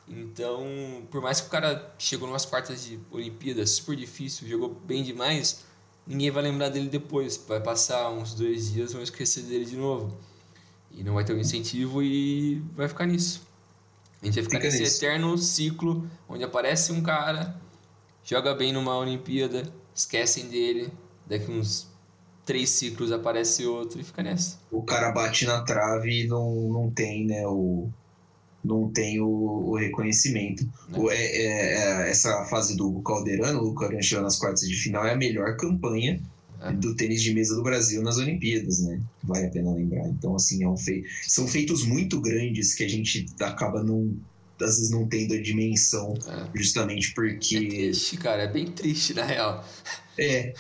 [0.08, 0.66] Então,
[1.12, 5.66] por mais que o cara chegou nas quartas de Olimpíadas, super difícil, jogou bem demais,
[6.08, 7.44] ninguém vai lembrar dele depois.
[7.46, 10.18] Vai passar uns dois dias, vão esquecer dele de novo.
[10.94, 13.42] E não vai ter um incentivo e vai ficar nisso.
[14.22, 15.04] A gente vai ficar Fica nesse nisso.
[15.04, 17.60] eterno ciclo onde aparece um cara,
[18.24, 20.90] joga bem numa Olimpíada, esquecem dele,
[21.28, 21.94] daqui uns
[22.46, 24.58] três ciclos aparece outro e fica nessa.
[24.72, 27.90] O cara bate na trave e não, não tem, né, o,
[28.64, 30.68] não tem o, o reconhecimento.
[30.94, 35.06] O, é, é, é, essa fase do Calderano, o Calderano chegou nas quartas de final,
[35.06, 36.22] é a melhor campanha
[36.62, 36.72] é.
[36.72, 39.02] do tênis de mesa do Brasil nas Olimpíadas, né?
[39.24, 40.08] Vale a pena lembrar.
[40.08, 41.04] Então, assim, é um fe...
[41.28, 44.16] são feitos muito grandes que a gente acaba não
[44.62, 46.48] às vezes não tendo a dimensão, é.
[46.58, 47.58] justamente porque.
[47.58, 49.68] É triste, cara, é bem triste, na real.
[50.18, 50.54] É,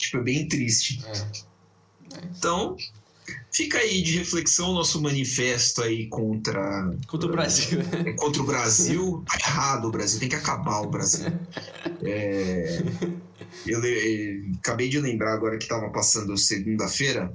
[0.00, 1.00] tipo, é bem triste.
[1.06, 2.20] É.
[2.36, 2.76] Então,
[3.52, 6.96] Fica aí de reflexão nosso manifesto aí contra.
[7.06, 7.80] Contra o Brasil.
[7.80, 9.24] É, contra o Brasil.
[9.26, 11.26] Tá errado o Brasil, tem que acabar o Brasil.
[12.02, 12.82] É,
[13.66, 17.34] eu, eu, acabei de lembrar agora que estava passando segunda-feira.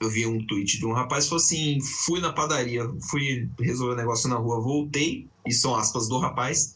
[0.00, 3.92] Eu vi um tweet de um rapaz que falou assim: fui na padaria, fui resolver
[3.92, 6.74] o um negócio na rua, voltei, e são aspas do rapaz.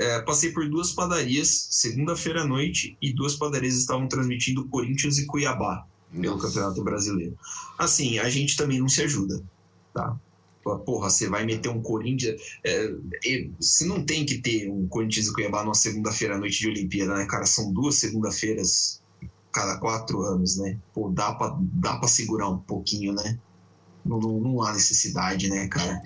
[0.00, 5.26] É, passei por duas padarias, segunda-feira à noite, e duas padarias estavam transmitindo Corinthians e
[5.26, 6.46] Cuiabá pelo Nossa.
[6.46, 7.36] Campeonato Brasileiro.
[7.76, 9.42] Assim, a gente também não se ajuda,
[9.92, 10.16] tá?
[10.62, 12.40] Porra, você vai meter um Corinthians.
[12.62, 12.94] É,
[13.58, 17.14] você não tem que ter um Corinthians e Cuiabá numa segunda-feira à noite de Olimpíada,
[17.14, 17.46] né, cara?
[17.46, 19.02] São duas segunda-feiras
[19.50, 20.78] cada quatro anos, né?
[20.92, 23.38] Pô, dá pra, dá pra segurar um pouquinho, né?
[24.04, 26.00] Não, não, não há necessidade, né, cara?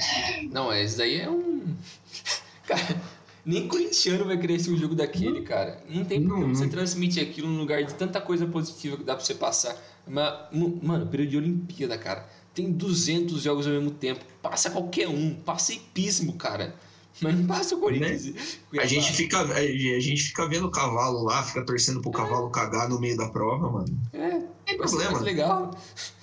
[0.51, 1.77] Não, isso daí é um.
[2.67, 3.03] Cara,
[3.45, 5.83] nem corintiano vai querer esse jogo daquele, cara.
[5.89, 9.25] Não tem como você transmitir aquilo num lugar de tanta coisa positiva que dá pra
[9.25, 9.77] você passar.
[10.07, 10.49] Mas,
[10.83, 12.29] mano, período de Olimpíada, cara.
[12.55, 14.25] Tem 200 jogos ao mesmo tempo.
[14.41, 15.35] Passa qualquer um.
[15.35, 16.75] Passa hipismo, cara.
[17.21, 18.27] Mas não passa o Corinthians.
[18.27, 18.35] Né?
[18.81, 22.15] A, gente fica, a gente fica vendo o cavalo lá, fica torcendo pro é.
[22.15, 24.01] cavalo cagar no meio da prova, mano.
[24.13, 25.13] É, tem problema.
[25.13, 25.77] Mais legal.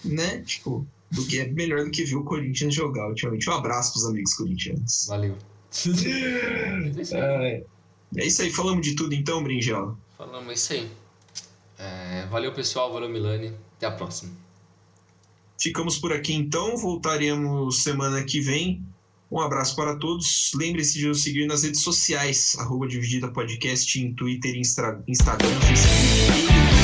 [0.04, 0.42] Né?
[0.42, 3.50] Tipo, do que é melhor do que ver o Corinthians jogar ultimamente.
[3.50, 5.06] Um abraço pros amigos corintianos.
[5.08, 5.36] Valeu.
[7.14, 7.64] É,
[8.18, 9.98] é isso aí, falamos de tudo então, Brinjal.
[10.18, 10.90] Falamos, é isso aí.
[11.78, 12.92] É, valeu, pessoal.
[12.92, 13.54] Valeu, Milani.
[13.78, 14.32] Até a próxima.
[15.60, 18.84] Ficamos por aqui então, voltaremos semana que vem.
[19.32, 20.52] Um abraço para todos.
[20.56, 26.76] Lembre-se de nos seguir nas redes sociais, arroba Dividida Podcast em Twitter, Insta Instagram, Facebook
[26.76, 26.79] e